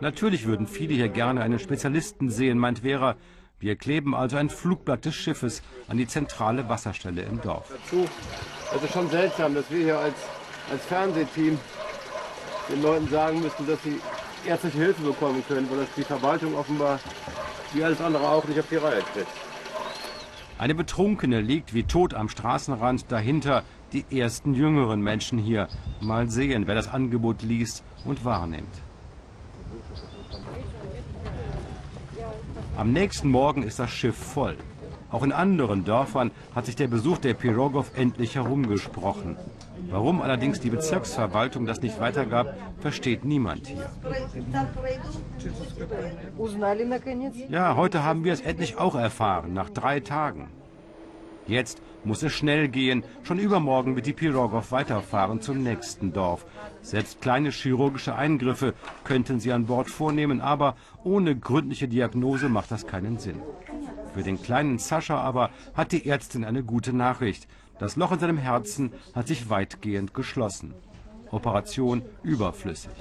Natürlich 0.00 0.46
würden 0.46 0.66
viele 0.66 0.94
hier 0.94 1.08
gerne 1.08 1.42
einen 1.42 1.58
Spezialisten 1.58 2.30
sehen, 2.30 2.58
meint 2.58 2.80
Vera. 2.80 3.16
Wir 3.58 3.76
kleben 3.76 4.14
also 4.14 4.36
ein 4.36 4.50
Flugblatt 4.50 5.04
des 5.06 5.14
Schiffes 5.14 5.62
an 5.88 5.96
die 5.96 6.06
zentrale 6.06 6.68
Wasserstelle 6.68 7.22
im 7.22 7.40
Dorf. 7.40 7.72
Es 8.74 8.82
ist 8.82 8.92
schon 8.92 9.08
seltsam, 9.08 9.54
dass 9.54 9.70
wir 9.70 9.78
hier 9.78 9.98
als, 9.98 10.16
als 10.70 10.84
Fernsehteam 10.84 11.58
den 12.68 12.82
Leuten 12.82 13.08
sagen 13.08 13.40
müssen, 13.40 13.66
dass 13.66 13.82
sie 13.82 14.00
ärztliche 14.46 14.78
Hilfe 14.78 15.02
bekommen 15.02 15.42
können, 15.46 15.68
weil 15.70 15.78
das 15.78 15.88
die 15.96 16.02
Verwaltung 16.02 16.54
offenbar 16.56 17.00
wie 17.72 17.84
alles 17.84 18.00
andere 18.00 18.28
auch 18.28 18.44
nicht 18.44 18.58
auf 18.58 18.68
die 18.68 18.76
Reihe 18.76 19.02
kriegt. 19.12 19.28
Eine 20.58 20.74
Betrunkene 20.74 21.40
liegt 21.40 21.74
wie 21.74 21.82
tot 21.82 22.14
am 22.14 22.28
Straßenrand, 22.28 23.12
dahinter 23.12 23.62
die 23.92 24.04
ersten 24.18 24.54
jüngeren 24.54 25.00
Menschen 25.00 25.38
hier. 25.38 25.68
Mal 26.00 26.30
sehen, 26.30 26.66
wer 26.66 26.74
das 26.74 26.88
Angebot 26.88 27.42
liest 27.42 27.84
und 28.04 28.24
wahrnimmt. 28.24 28.74
Am 32.76 32.92
nächsten 32.92 33.28
Morgen 33.28 33.62
ist 33.62 33.78
das 33.78 33.90
Schiff 33.90 34.16
voll. 34.16 34.56
Auch 35.10 35.22
in 35.22 35.32
anderen 35.32 35.84
Dörfern 35.84 36.30
hat 36.54 36.66
sich 36.66 36.76
der 36.76 36.88
Besuch 36.88 37.18
der 37.18 37.34
Pirogov 37.34 37.92
endlich 37.96 38.34
herumgesprochen. 38.34 39.36
Warum 39.90 40.20
allerdings 40.20 40.60
die 40.60 40.70
Bezirksverwaltung 40.70 41.66
das 41.66 41.80
nicht 41.80 42.00
weitergab, 42.00 42.54
versteht 42.80 43.24
niemand 43.24 43.68
hier. 43.68 43.88
Ja, 47.48 47.76
heute 47.76 48.02
haben 48.02 48.24
wir 48.24 48.32
es 48.32 48.40
endlich 48.40 48.78
auch 48.78 48.94
erfahren, 48.94 49.54
nach 49.54 49.70
drei 49.70 50.00
Tagen. 50.00 50.48
Jetzt 51.46 51.80
muss 52.06 52.22
es 52.22 52.32
schnell 52.32 52.68
gehen. 52.68 53.04
Schon 53.24 53.38
übermorgen 53.38 53.96
wird 53.96 54.06
die 54.06 54.12
Pirogov 54.12 54.72
weiterfahren 54.72 55.40
zum 55.40 55.62
nächsten 55.62 56.12
Dorf. 56.12 56.46
Selbst 56.80 57.20
kleine 57.20 57.50
chirurgische 57.50 58.14
Eingriffe 58.14 58.74
könnten 59.04 59.40
sie 59.40 59.52
an 59.52 59.66
Bord 59.66 59.90
vornehmen, 59.90 60.40
aber 60.40 60.76
ohne 61.04 61.36
gründliche 61.36 61.88
Diagnose 61.88 62.48
macht 62.48 62.70
das 62.70 62.86
keinen 62.86 63.18
Sinn. 63.18 63.42
Für 64.14 64.22
den 64.22 64.40
kleinen 64.40 64.78
Sascha 64.78 65.20
aber 65.20 65.50
hat 65.74 65.92
die 65.92 66.06
Ärztin 66.06 66.44
eine 66.44 66.62
gute 66.62 66.92
Nachricht. 66.92 67.48
Das 67.78 67.96
Loch 67.96 68.12
in 68.12 68.20
seinem 68.20 68.38
Herzen 68.38 68.92
hat 69.14 69.26
sich 69.26 69.50
weitgehend 69.50 70.14
geschlossen. 70.14 70.74
Operation 71.30 72.02
überflüssig. 72.22 72.92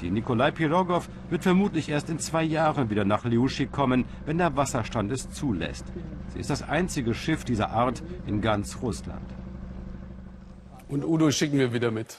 Die 0.00 0.10
Nikolai 0.10 0.52
Pirogov 0.52 1.08
wird 1.28 1.42
vermutlich 1.42 1.88
erst 1.88 2.08
in 2.08 2.18
zwei 2.18 2.44
Jahren 2.44 2.88
wieder 2.88 3.04
nach 3.04 3.24
Liushi 3.24 3.66
kommen, 3.66 4.04
wenn 4.26 4.38
der 4.38 4.56
Wasserstand 4.56 5.10
es 5.10 5.30
zulässt. 5.30 5.86
Sie 6.32 6.38
ist 6.38 6.50
das 6.50 6.62
einzige 6.62 7.14
Schiff 7.14 7.44
dieser 7.44 7.70
Art 7.70 8.02
in 8.26 8.40
ganz 8.40 8.78
Russland. 8.80 9.34
Und 10.88 11.04
Udo 11.04 11.30
schicken 11.30 11.58
wir 11.58 11.72
wieder 11.72 11.90
mit. 11.90 12.18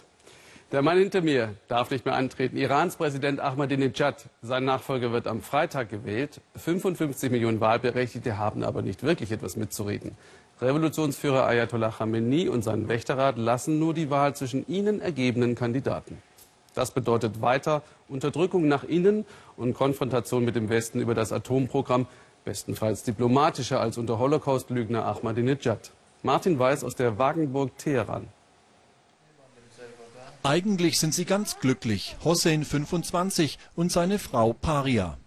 Der 0.72 0.84
Mann 0.84 1.00
hinter 1.00 1.22
mir 1.22 1.56
darf 1.68 1.90
nicht 1.90 2.06
mehr 2.06 2.14
antreten. 2.16 2.56
Irans 2.56 2.98
Präsident 2.98 3.40
Ahmadinejad, 3.40 4.30
sein 4.44 4.66
Nachfolger 4.66 5.12
wird 5.12 5.26
am 5.26 5.42
Freitag 5.42 5.90
gewählt. 5.90 6.42
55 6.58 7.32
Millionen 7.32 7.60
Wahlberechtigte 7.60 8.38
haben 8.38 8.64
aber 8.64 8.84
nicht 8.84 9.02
wirklich 9.02 9.32
etwas 9.32 9.56
mitzureden. 9.56 10.12
Revolutionsführer 10.62 11.48
Ayatollah 11.48 11.92
Khamenei 11.92 12.52
und 12.52 12.64
sein 12.64 12.88
Wächterrat 12.88 13.38
lassen 13.38 13.80
nur 13.80 13.96
die 13.96 14.12
Wahl 14.12 14.36
zwischen 14.36 14.68
ihnen 14.68 15.02
ergebenen 15.02 15.56
Kandidaten. 15.56 16.22
Das 16.74 16.92
bedeutet 16.92 17.42
weiter 17.42 17.84
Unterdrückung 18.08 18.68
nach 18.68 18.84
innen 18.84 19.26
und 19.58 19.74
Konfrontation 19.74 20.46
mit 20.46 20.56
dem 20.56 20.70
Westen 20.70 21.00
über 21.00 21.16
das 21.16 21.32
Atomprogramm, 21.32 22.08
bestenfalls 22.46 23.04
diplomatischer 23.04 23.80
als 23.80 23.98
unter 23.98 24.20
Holocaust-Lügner 24.20 25.06
Ahmadinejad. 25.06 25.92
Martin 26.24 26.60
Weiß 26.60 26.84
aus 26.84 26.96
der 26.96 27.18
Wagenburg 27.18 27.78
Teheran. 27.78 28.28
Eigentlich 30.44 31.00
sind 31.00 31.14
sie 31.14 31.26
ganz 31.26 31.60
glücklich, 31.60 32.16
Hossein 32.24 32.64
25 32.64 33.60
und 33.76 33.92
seine 33.92 34.20
Frau 34.20 34.54
Paria. 34.54 35.18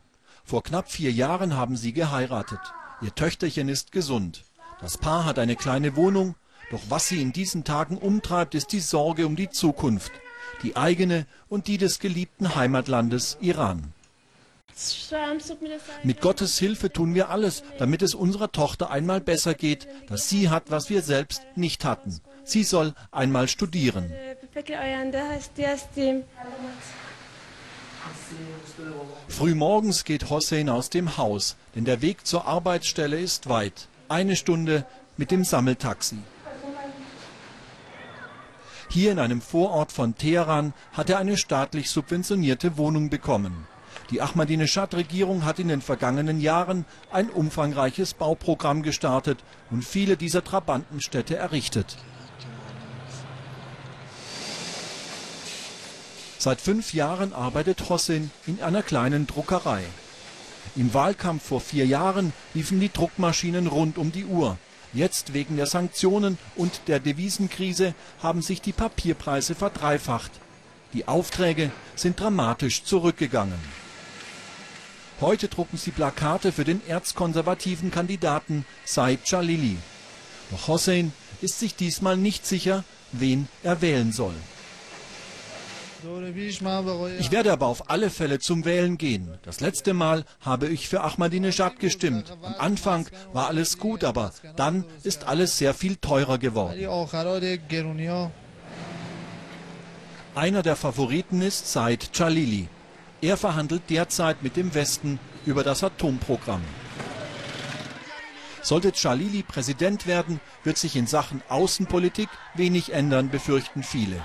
Vor 0.45 0.63
knapp 0.63 0.91
vier 0.91 1.13
Jahren 1.13 1.57
haben 1.57 1.77
sie 1.77 1.93
geheiratet. 1.93 2.61
Ihr 3.03 3.15
Töchterchen 3.15 3.69
ist 3.69 3.93
gesund. 3.93 4.45
Das 4.81 4.99
Paar 4.99 5.25
hat 5.25 5.39
eine 5.39 5.57
kleine 5.57 5.97
Wohnung, 5.97 6.35
doch 6.71 6.81
was 6.89 7.09
sie 7.09 7.21
in 7.21 7.33
diesen 7.33 7.65
Tagen 7.65 7.99
umtreibt, 7.99 8.55
ist 8.55 8.73
die 8.73 8.81
Sorge 8.81 9.27
um 9.27 9.37
die 9.37 9.51
Zukunft, 9.51 10.13
die 10.63 10.77
eigene 10.77 11.27
und 11.49 11.67
die 11.67 11.79
des 11.79 11.99
geliebten 11.99 12.55
Heimatlandes 12.55 13.37
Iran. 13.41 13.93
Mit 16.03 16.21
Gottes 16.21 16.59
Hilfe 16.59 16.93
tun 16.93 17.15
wir 17.15 17.29
alles, 17.29 17.63
damit 17.79 18.03
es 18.03 18.15
unserer 18.15 18.51
Tochter 18.53 18.91
einmal 18.91 19.21
besser 19.21 19.55
geht, 19.55 19.87
dass 20.09 20.29
sie 20.29 20.49
hat, 20.49 20.71
was 20.71 20.89
wir 20.89 21.03
selbst 21.03 21.43
nicht 21.57 21.85
hatten. 21.85 22.21
Sie 22.45 22.65
soll 22.65 22.95
einmal 23.11 23.49
studieren. 23.49 24.13
Frühmorgens 29.29 30.05
geht 30.05 30.31
Hossein 30.31 30.69
aus 30.69 30.91
dem 30.91 31.17
Haus, 31.17 31.57
denn 31.75 31.85
der 31.85 32.03
Weg 32.03 32.27
zur 32.27 32.47
Arbeitsstelle 32.47 33.21
ist 33.21 33.49
weit. 33.49 33.89
Eine 34.09 34.37
Stunde 34.37 34.85
mit 35.17 35.31
dem 35.31 35.45
Sammeltaxi. 35.45 36.19
Hier 38.93 39.11
in 39.11 39.19
einem 39.19 39.41
Vorort 39.41 39.91
von 39.91 40.19
Teheran 40.19 40.75
hat 40.93 41.09
er 41.09 41.17
eine 41.19 41.39
staatlich 41.39 41.89
subventionierte 41.89 42.77
Wohnung 42.77 43.09
bekommen. 43.09 43.67
Die 44.11 44.21
Ahmadinejad-Regierung 44.21 45.47
hat 45.47 45.59
in 45.59 45.69
den 45.69 45.81
vergangenen 45.81 46.43
Jahren 46.43 46.85
ein 47.11 47.31
umfangreiches 47.31 48.13
Bauprogramm 48.13 48.83
gestartet 48.83 49.39
und 49.71 49.83
viele 49.83 50.19
dieser 50.19 50.45
Trabantenstädte 50.45 51.37
errichtet. 51.37 51.97
Seit 56.37 56.61
fünf 56.61 56.93
Jahren 56.93 57.33
arbeitet 57.33 57.89
Hossein 57.89 58.31
in 58.47 58.61
einer 58.63 58.83
kleinen 58.83 59.27
Druckerei. 59.27 59.85
Im 60.77 60.93
Wahlkampf 60.93 61.45
vor 61.47 61.63
vier 61.63 61.87
Jahren 61.87 62.35
liefen 62.53 62.79
die 62.79 62.93
Druckmaschinen 62.93 63.69
rund 63.69 63.97
um 63.97 64.13
die 64.13 64.27
Uhr. 64.27 64.59
Jetzt 64.93 65.33
wegen 65.33 65.57
der 65.57 65.67
Sanktionen 65.67 66.37
und 66.55 66.83
der 66.87 67.01
Devisenkrise 67.01 67.95
haben 68.23 68.43
sich 68.43 68.61
die 68.61 68.73
Papierpreise 68.73 69.55
verdreifacht. 69.55 70.31
Die 70.93 71.09
Aufträge 71.09 71.71
sind 71.97 72.21
dramatisch 72.21 72.85
zurückgegangen. 72.85 73.59
Heute 75.21 75.49
drucken 75.49 75.79
sie 75.79 75.93
Plakate 75.93 76.53
für 76.53 76.65
den 76.65 76.87
erzkonservativen 76.87 77.91
Kandidaten 77.91 78.67
Said 78.85 79.21
Jalili. 79.25 79.79
Doch 80.51 80.69
Hossein 80.69 81.13
ist 81.41 81.59
sich 81.59 81.75
diesmal 81.75 82.19
nicht 82.19 82.47
sicher, 82.47 82.85
wen 83.13 83.49
er 83.63 83.81
wählen 83.81 84.13
soll. 84.13 84.35
Ich 87.19 87.31
werde 87.31 87.53
aber 87.53 87.67
auf 87.67 87.91
alle 87.91 88.11
Fälle 88.11 88.39
zum 88.39 88.65
Wählen 88.65 88.99
gehen. 88.99 89.39
Das 89.43 89.61
letzte 89.61 89.95
Mal 89.95 90.25
habe 90.41 90.69
ich 90.69 90.89
für 90.89 91.03
Ahmadinejad 91.03 91.79
gestimmt. 91.79 92.37
Am 92.43 92.55
Anfang 92.59 93.09
war 93.33 93.49
alles 93.49 93.79
gut, 93.79 94.05
aber 94.05 94.33
dann 94.57 94.85
ist 95.03 95.25
alles 95.25 95.59
sehr 95.59 95.75
viel 95.75 95.97
teurer 95.97 96.39
geworden. 96.39 96.79
Einer 100.35 100.63
der 100.63 100.77
Favoriten 100.77 101.43
ist 101.43 101.71
Said 101.71 102.11
Jalili. 102.15 102.69
Er 103.21 103.37
verhandelt 103.37 103.83
derzeit 103.91 104.43
mit 104.43 104.57
dem 104.57 104.75
Westen 104.75 105.21
über 105.47 105.63
das 105.63 105.85
Atomprogramm. 105.85 106.63
Sollte 108.63 108.93
Jalili 108.95 109.43
Präsident 109.43 110.07
werden, 110.07 110.41
wird 110.65 110.79
sich 110.79 110.97
in 110.97 111.07
Sachen 111.07 111.43
Außenpolitik 111.49 112.29
wenig 112.55 112.93
ändern, 112.93 113.29
befürchten 113.29 113.83
viele. 113.83 114.23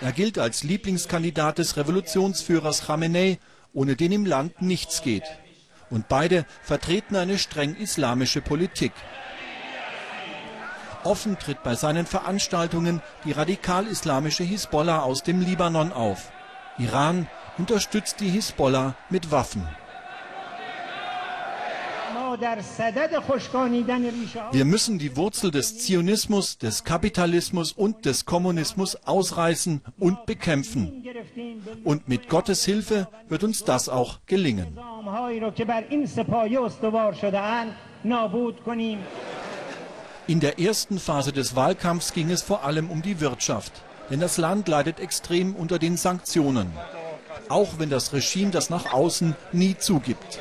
Er 0.00 0.12
gilt 0.12 0.38
als 0.38 0.62
Lieblingskandidat 0.62 1.58
des 1.58 1.76
Revolutionsführers 1.76 2.86
Khamenei, 2.86 3.38
ohne 3.72 3.96
den 3.96 4.12
im 4.12 4.26
Land 4.26 4.62
nichts 4.62 5.02
geht. 5.02 5.24
Und 5.90 6.08
beide 6.08 6.46
vertreten 6.62 7.16
eine 7.16 7.38
streng 7.38 7.74
islamische 7.74 8.40
Politik. 8.40 8.92
Offen 11.02 11.38
tritt 11.38 11.62
bei 11.62 11.74
seinen 11.74 12.06
Veranstaltungen 12.06 13.02
die 13.24 13.32
radikal-islamische 13.32 14.44
Hisbollah 14.44 15.00
aus 15.00 15.22
dem 15.22 15.40
Libanon 15.40 15.92
auf. 15.92 16.30
Iran 16.78 17.26
unterstützt 17.58 18.20
die 18.20 18.28
Hisbollah 18.28 18.94
mit 19.08 19.30
Waffen. 19.30 19.66
Wir 24.52 24.64
müssen 24.64 24.98
die 24.98 25.16
Wurzel 25.16 25.50
des 25.50 25.78
Zionismus, 25.78 26.58
des 26.58 26.84
Kapitalismus 26.84 27.72
und 27.72 28.04
des 28.04 28.24
Kommunismus 28.24 28.96
ausreißen 29.04 29.80
und 29.98 30.26
bekämpfen. 30.26 31.04
Und 31.84 32.08
mit 32.08 32.28
Gottes 32.28 32.64
Hilfe 32.64 33.08
wird 33.28 33.44
uns 33.44 33.64
das 33.64 33.88
auch 33.88 34.18
gelingen. 34.26 34.78
In 40.26 40.40
der 40.40 40.60
ersten 40.60 40.98
Phase 40.98 41.32
des 41.32 41.56
Wahlkampfs 41.56 42.12
ging 42.12 42.30
es 42.30 42.42
vor 42.42 42.64
allem 42.64 42.90
um 42.90 43.02
die 43.02 43.20
Wirtschaft. 43.20 43.72
Denn 44.10 44.20
das 44.20 44.38
Land 44.38 44.68
leidet 44.68 45.00
extrem 45.00 45.54
unter 45.54 45.78
den 45.78 45.96
Sanktionen. 45.96 46.70
Auch 47.48 47.78
wenn 47.78 47.90
das 47.90 48.12
Regime 48.12 48.50
das 48.50 48.70
nach 48.70 48.92
außen 48.92 49.34
nie 49.52 49.76
zugibt. 49.76 50.40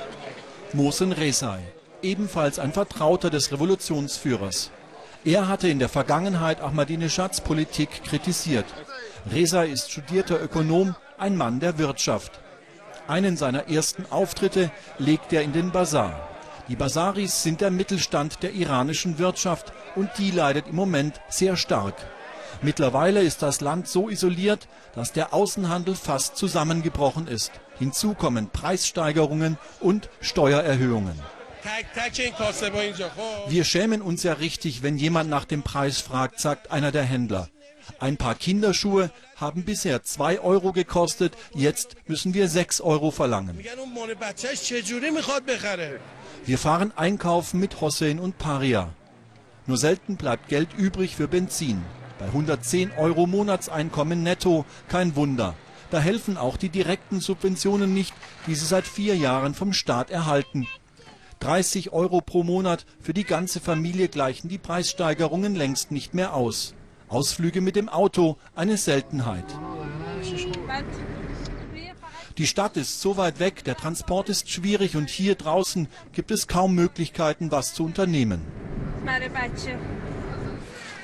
Mohsen 0.73 1.11
Rezai 1.11 1.59
ebenfalls 2.03 2.59
ein 2.59 2.73
Vertrauter 2.73 3.29
des 3.29 3.51
Revolutionsführers. 3.51 4.71
Er 5.25 5.47
hatte 5.47 5.67
in 5.67 5.79
der 5.79 5.89
Vergangenheit 5.89 6.61
Ahmadinejads 6.61 7.41
Politik 7.41 8.03
kritisiert. 8.03 8.65
Reza 9.31 9.63
ist 9.63 9.91
studierter 9.91 10.41
Ökonom, 10.41 10.95
ein 11.17 11.35
Mann 11.35 11.59
der 11.59 11.77
Wirtschaft. 11.77 12.39
Einen 13.07 13.37
seiner 13.37 13.67
ersten 13.67 14.05
Auftritte 14.11 14.71
legt 14.97 15.33
er 15.33 15.41
in 15.41 15.51
den 15.51 15.71
Bazar. 15.71 16.29
Die 16.69 16.75
Basaris 16.75 17.43
sind 17.43 17.61
der 17.61 17.71
Mittelstand 17.71 18.43
der 18.43 18.53
iranischen 18.53 19.17
Wirtschaft 19.17 19.73
und 19.95 20.09
die 20.19 20.31
leidet 20.31 20.67
im 20.67 20.75
Moment 20.75 21.19
sehr 21.27 21.57
stark. 21.57 21.95
Mittlerweile 22.61 23.21
ist 23.21 23.41
das 23.41 23.61
Land 23.61 23.87
so 23.87 24.09
isoliert, 24.09 24.67
dass 24.93 25.11
der 25.11 25.33
Außenhandel 25.33 25.95
fast 25.95 26.37
zusammengebrochen 26.37 27.27
ist. 27.27 27.51
Hinzu 27.77 28.13
kommen 28.13 28.49
Preissteigerungen 28.49 29.57
und 29.79 30.09
Steuererhöhungen. 30.21 31.19
Wir 33.47 33.63
schämen 33.63 34.01
uns 34.01 34.23
ja 34.23 34.33
richtig, 34.33 34.83
wenn 34.83 34.97
jemand 34.97 35.29
nach 35.29 35.45
dem 35.45 35.63
Preis 35.63 35.99
fragt, 35.99 36.39
sagt 36.39 36.71
einer 36.71 36.91
der 36.91 37.03
Händler. 37.03 37.49
Ein 37.99 38.17
paar 38.17 38.35
Kinderschuhe 38.35 39.11
haben 39.35 39.63
bisher 39.63 40.03
zwei 40.03 40.39
Euro 40.39 40.73
gekostet, 40.73 41.35
jetzt 41.53 41.95
müssen 42.07 42.33
wir 42.33 42.47
sechs 42.47 42.81
Euro 42.81 43.11
verlangen. 43.11 43.59
Wir 46.45 46.57
fahren 46.57 46.93
einkaufen 46.95 47.59
mit 47.59 47.81
Hossein 47.81 48.19
und 48.19 48.37
Paria. 48.37 48.93
Nur 49.65 49.77
selten 49.77 50.17
bleibt 50.17 50.49
Geld 50.49 50.69
übrig 50.77 51.15
für 51.15 51.27
Benzin. 51.27 51.83
Bei 52.19 52.25
110 52.25 52.91
Euro 52.97 53.27
Monatseinkommen 53.27 54.23
netto 54.23 54.65
kein 54.87 55.15
Wunder. 55.15 55.55
Da 55.89 55.99
helfen 55.99 56.37
auch 56.37 56.57
die 56.57 56.69
direkten 56.69 57.19
Subventionen 57.19 57.93
nicht, 57.93 58.13
die 58.45 58.55
sie 58.55 58.65
seit 58.65 58.85
vier 58.85 59.15
Jahren 59.15 59.55
vom 59.55 59.73
Staat 59.73 60.11
erhalten. 60.11 60.67
30 61.39 61.93
Euro 61.93 62.19
pro 62.19 62.43
Monat 62.43 62.85
für 62.99 63.13
die 63.13 63.23
ganze 63.23 63.61
Familie 63.61 64.09
gleichen 64.09 64.49
die 64.49 64.57
Preissteigerungen 64.57 65.55
längst 65.55 65.91
nicht 65.91 66.13
mehr 66.13 66.33
aus. 66.33 66.73
Ausflüge 67.07 67.61
mit 67.61 67.75
dem 67.75 67.87
Auto 67.87 68.37
eine 68.55 68.77
Seltenheit. 68.77 69.45
Die 72.37 72.47
Stadt 72.47 72.77
ist 72.77 73.01
so 73.01 73.17
weit 73.17 73.39
weg, 73.39 73.63
der 73.63 73.75
Transport 73.75 74.29
ist 74.29 74.49
schwierig 74.49 74.95
und 74.95 75.09
hier 75.09 75.35
draußen 75.35 75.87
gibt 76.13 76.31
es 76.31 76.47
kaum 76.47 76.75
Möglichkeiten, 76.75 77.51
was 77.51 77.73
zu 77.73 77.83
unternehmen. 77.83 78.41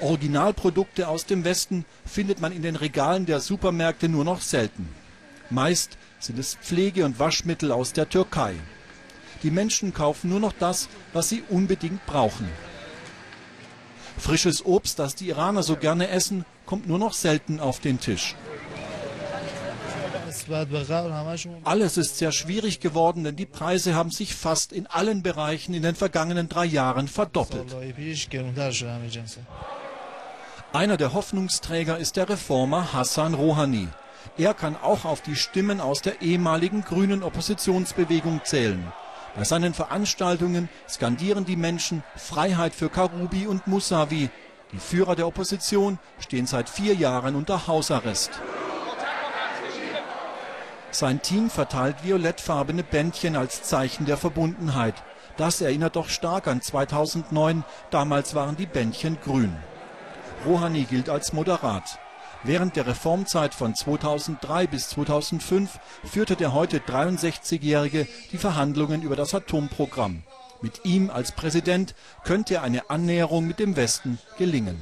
Originalprodukte 0.01 1.07
aus 1.07 1.25
dem 1.25 1.45
Westen 1.45 1.85
findet 2.05 2.41
man 2.41 2.51
in 2.51 2.61
den 2.61 2.75
Regalen 2.75 3.25
der 3.25 3.39
Supermärkte 3.39 4.09
nur 4.09 4.25
noch 4.25 4.41
selten. 4.41 4.89
Meist 5.49 5.97
sind 6.19 6.37
es 6.37 6.55
Pflege- 6.55 7.05
und 7.05 7.19
Waschmittel 7.19 7.71
aus 7.71 7.93
der 7.93 8.09
Türkei. 8.09 8.55
Die 9.43 9.51
Menschen 9.51 9.93
kaufen 9.93 10.29
nur 10.29 10.39
noch 10.39 10.53
das, 10.53 10.89
was 11.13 11.29
sie 11.29 11.43
unbedingt 11.49 12.05
brauchen. 12.05 12.49
Frisches 14.17 14.65
Obst, 14.65 14.99
das 14.99 15.15
die 15.15 15.29
Iraner 15.29 15.63
so 15.63 15.75
gerne 15.75 16.09
essen, 16.09 16.45
kommt 16.65 16.87
nur 16.87 16.99
noch 16.99 17.13
selten 17.13 17.59
auf 17.59 17.79
den 17.79 17.99
Tisch. 17.99 18.35
Alles 21.63 21.97
ist 21.97 22.17
sehr 22.17 22.31
schwierig 22.31 22.79
geworden, 22.79 23.23
denn 23.23 23.35
die 23.35 23.45
Preise 23.45 23.95
haben 23.95 24.11
sich 24.11 24.35
fast 24.35 24.73
in 24.73 24.87
allen 24.87 25.23
Bereichen 25.23 25.73
in 25.73 25.83
den 25.83 25.95
vergangenen 25.95 26.49
drei 26.49 26.65
Jahren 26.65 27.07
verdoppelt. 27.07 27.75
Einer 30.73 30.97
der 30.97 31.13
Hoffnungsträger 31.13 31.97
ist 31.97 32.17
der 32.17 32.29
Reformer 32.29 32.93
Hassan 32.93 33.33
Rouhani. 33.33 33.87
Er 34.37 34.53
kann 34.53 34.75
auch 34.75 35.05
auf 35.05 35.21
die 35.21 35.35
Stimmen 35.35 35.79
aus 35.79 36.01
der 36.01 36.21
ehemaligen 36.21 36.83
grünen 36.83 37.23
Oppositionsbewegung 37.23 38.41
zählen. 38.43 38.91
Bei 39.35 39.43
seinen 39.43 39.73
Veranstaltungen 39.73 40.69
skandieren 40.87 41.43
die 41.43 41.57
Menschen 41.57 42.03
Freiheit 42.15 42.73
für 42.73 42.89
Karoubi 42.89 43.47
und 43.47 43.67
Mousavi. 43.67 44.29
Die 44.71 44.79
Führer 44.79 45.15
der 45.15 45.27
Opposition 45.27 45.99
stehen 46.19 46.47
seit 46.47 46.69
vier 46.69 46.95
Jahren 46.95 47.35
unter 47.35 47.67
Hausarrest. 47.67 48.31
Sein 50.91 51.21
Team 51.21 51.49
verteilt 51.49 51.97
violettfarbene 52.03 52.83
Bändchen 52.83 53.35
als 53.35 53.63
Zeichen 53.63 54.05
der 54.05 54.15
Verbundenheit. 54.15 54.95
Das 55.35 55.59
erinnert 55.59 55.97
doch 55.97 56.07
stark 56.07 56.47
an 56.47 56.61
2009. 56.61 57.65
Damals 57.91 58.35
waren 58.35 58.55
die 58.55 58.65
Bändchen 58.65 59.17
grün. 59.21 59.53
Rouhani 60.45 60.83
gilt 60.83 61.09
als 61.09 61.33
moderat. 61.33 61.99
Während 62.45 62.75
der 62.75 62.85
Reformzeit 62.85 63.55
von 63.55 63.73
2003 63.73 64.67
bis 64.67 64.89
2005 64.89 65.79
führte 66.03 66.35
der 66.35 66.53
heute 66.53 66.77
63-Jährige 66.77 68.07
die 68.31 68.37
Verhandlungen 68.37 69.01
über 69.01 69.15
das 69.15 69.33
Atomprogramm. 69.33 70.21
Mit 70.61 70.85
ihm 70.85 71.09
als 71.09 71.31
Präsident 71.31 71.95
könnte 72.23 72.61
eine 72.61 72.91
Annäherung 72.91 73.47
mit 73.47 73.57
dem 73.57 73.75
Westen 73.75 74.19
gelingen. 74.37 74.79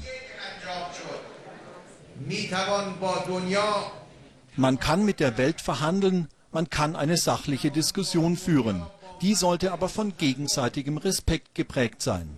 Man 4.58 4.80
kann 4.80 5.06
mit 5.06 5.20
der 5.22 5.38
Welt 5.38 5.62
verhandeln, 5.62 6.28
man 6.52 6.70
kann 6.70 6.98
eine 6.98 7.16
sachliche 7.16 7.72
Diskussion 7.72 8.36
führen. 8.36 8.86
Die 9.24 9.36
sollte 9.36 9.72
aber 9.72 9.88
von 9.88 10.18
gegenseitigem 10.18 10.98
Respekt 10.98 11.56
geprägt 11.56 12.02
sein. 12.02 12.38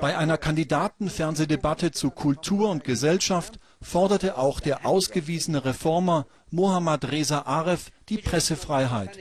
Bei 0.00 0.18
einer 0.18 0.36
Kandidatenfernsehdebatte 0.36 1.92
zu 1.92 2.10
Kultur 2.10 2.68
und 2.68 2.82
Gesellschaft 2.82 3.60
forderte 3.80 4.36
auch 4.36 4.58
der 4.58 4.84
ausgewiesene 4.84 5.64
Reformer 5.64 6.26
Mohammad 6.50 7.12
Reza 7.12 7.42
Aref 7.42 7.92
die 8.08 8.18
Pressefreiheit, 8.18 9.16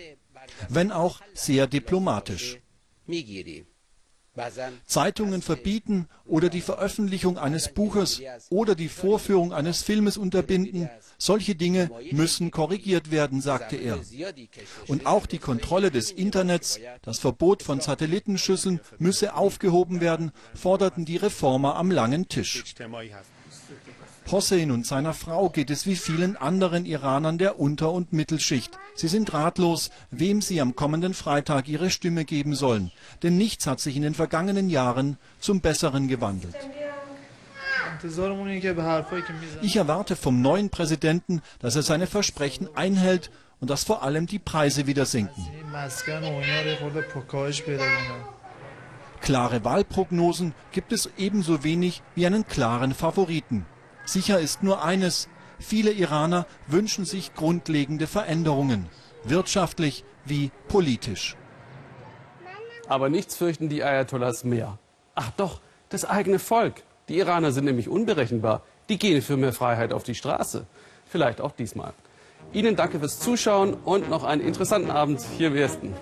wenn 0.67 0.91
auch 0.91 1.21
sehr 1.35 1.67
diplomatisch. 1.67 2.57
Zeitungen 4.85 5.41
verbieten 5.41 6.07
oder 6.25 6.49
die 6.49 6.61
Veröffentlichung 6.61 7.37
eines 7.37 7.73
Buches 7.73 8.21
oder 8.49 8.75
die 8.75 8.89
Vorführung 8.89 9.53
eines 9.53 9.81
Filmes 9.81 10.17
unterbinden, 10.17 10.89
solche 11.17 11.55
Dinge 11.55 11.89
müssen 12.11 12.51
korrigiert 12.51 13.11
werden, 13.11 13.41
sagte 13.41 13.75
er. 13.75 13.99
Und 14.87 15.05
auch 15.05 15.25
die 15.25 15.39
Kontrolle 15.39 15.91
des 15.91 16.11
Internets, 16.11 16.79
das 17.01 17.19
Verbot 17.19 17.63
von 17.63 17.79
Satellitenschüsseln 17.79 18.79
müsse 18.99 19.35
aufgehoben 19.35 20.01
werden, 20.01 20.31
forderten 20.53 21.05
die 21.05 21.17
Reformer 21.17 21.75
am 21.75 21.91
langen 21.91 22.27
Tisch. 22.27 22.63
Hossein 24.31 24.71
und 24.71 24.85
seiner 24.85 25.13
Frau 25.13 25.49
geht 25.49 25.69
es 25.69 25.85
wie 25.85 25.95
vielen 25.95 26.35
anderen 26.35 26.85
Iranern 26.85 27.37
der 27.37 27.59
Unter- 27.59 27.93
und 27.93 28.11
Mittelschicht. 28.11 28.77
Sie 28.93 29.07
sind 29.07 29.33
ratlos, 29.33 29.89
wem 30.11 30.41
sie 30.41 30.59
am 30.59 30.75
kommenden 30.75 31.13
Freitag 31.13 31.67
ihre 31.67 31.89
Stimme 31.89 32.25
geben 32.25 32.55
sollen. 32.55 32.91
Denn 33.23 33.37
nichts 33.37 33.67
hat 33.67 33.79
sich 33.79 33.95
in 33.95 34.01
den 34.01 34.15
vergangenen 34.15 34.69
Jahren 34.69 35.17
zum 35.39 35.61
Besseren 35.61 36.07
gewandelt. 36.07 36.55
Ich 39.61 39.75
erwarte 39.75 40.15
vom 40.15 40.41
neuen 40.41 40.69
Präsidenten, 40.69 41.41
dass 41.59 41.75
er 41.75 41.83
seine 41.83 42.07
Versprechen 42.07 42.67
einhält 42.75 43.31
und 43.59 43.69
dass 43.69 43.83
vor 43.83 44.03
allem 44.03 44.27
die 44.27 44.39
Preise 44.39 44.87
wieder 44.87 45.05
sinken. 45.05 45.47
Klare 49.21 49.63
Wahlprognosen 49.63 50.53
gibt 50.71 50.93
es 50.93 51.09
ebenso 51.17 51.63
wenig 51.63 52.01
wie 52.15 52.25
einen 52.25 52.47
klaren 52.47 52.93
Favoriten. 52.93 53.65
Sicher 54.05 54.39
ist 54.39 54.63
nur 54.63 54.83
eines, 54.83 55.27
viele 55.59 55.91
Iraner 55.91 56.45
wünschen 56.67 57.05
sich 57.05 57.33
grundlegende 57.33 58.07
Veränderungen, 58.07 58.87
wirtschaftlich 59.23 60.05
wie 60.25 60.51
politisch. 60.67 61.35
Aber 62.87 63.09
nichts 63.09 63.35
fürchten 63.35 63.67
die 63.67 63.83
Ayatollahs 63.83 64.43
mehr. 64.43 64.77
Ach 65.15 65.31
doch, 65.31 65.59
das 65.89 66.05
eigene 66.05 66.39
Volk. 66.39 66.83
Die 67.09 67.17
Iraner 67.17 67.51
sind 67.51 67.65
nämlich 67.65 67.89
unberechenbar. 67.89 68.63
Die 68.89 68.97
gehen 68.97 69.21
für 69.21 69.35
mehr 69.35 69.53
Freiheit 69.53 69.91
auf 69.91 70.03
die 70.03 70.15
Straße. 70.15 70.65
Vielleicht 71.05 71.41
auch 71.41 71.51
diesmal. 71.51 71.93
Ihnen 72.53 72.75
danke 72.75 72.99
fürs 72.99 73.19
Zuschauen 73.19 73.73
und 73.73 74.09
noch 74.09 74.23
einen 74.23 74.41
interessanten 74.41 74.91
Abend 74.91 75.21
hier 75.37 75.47
im 75.47 75.53
Westen. 75.55 75.93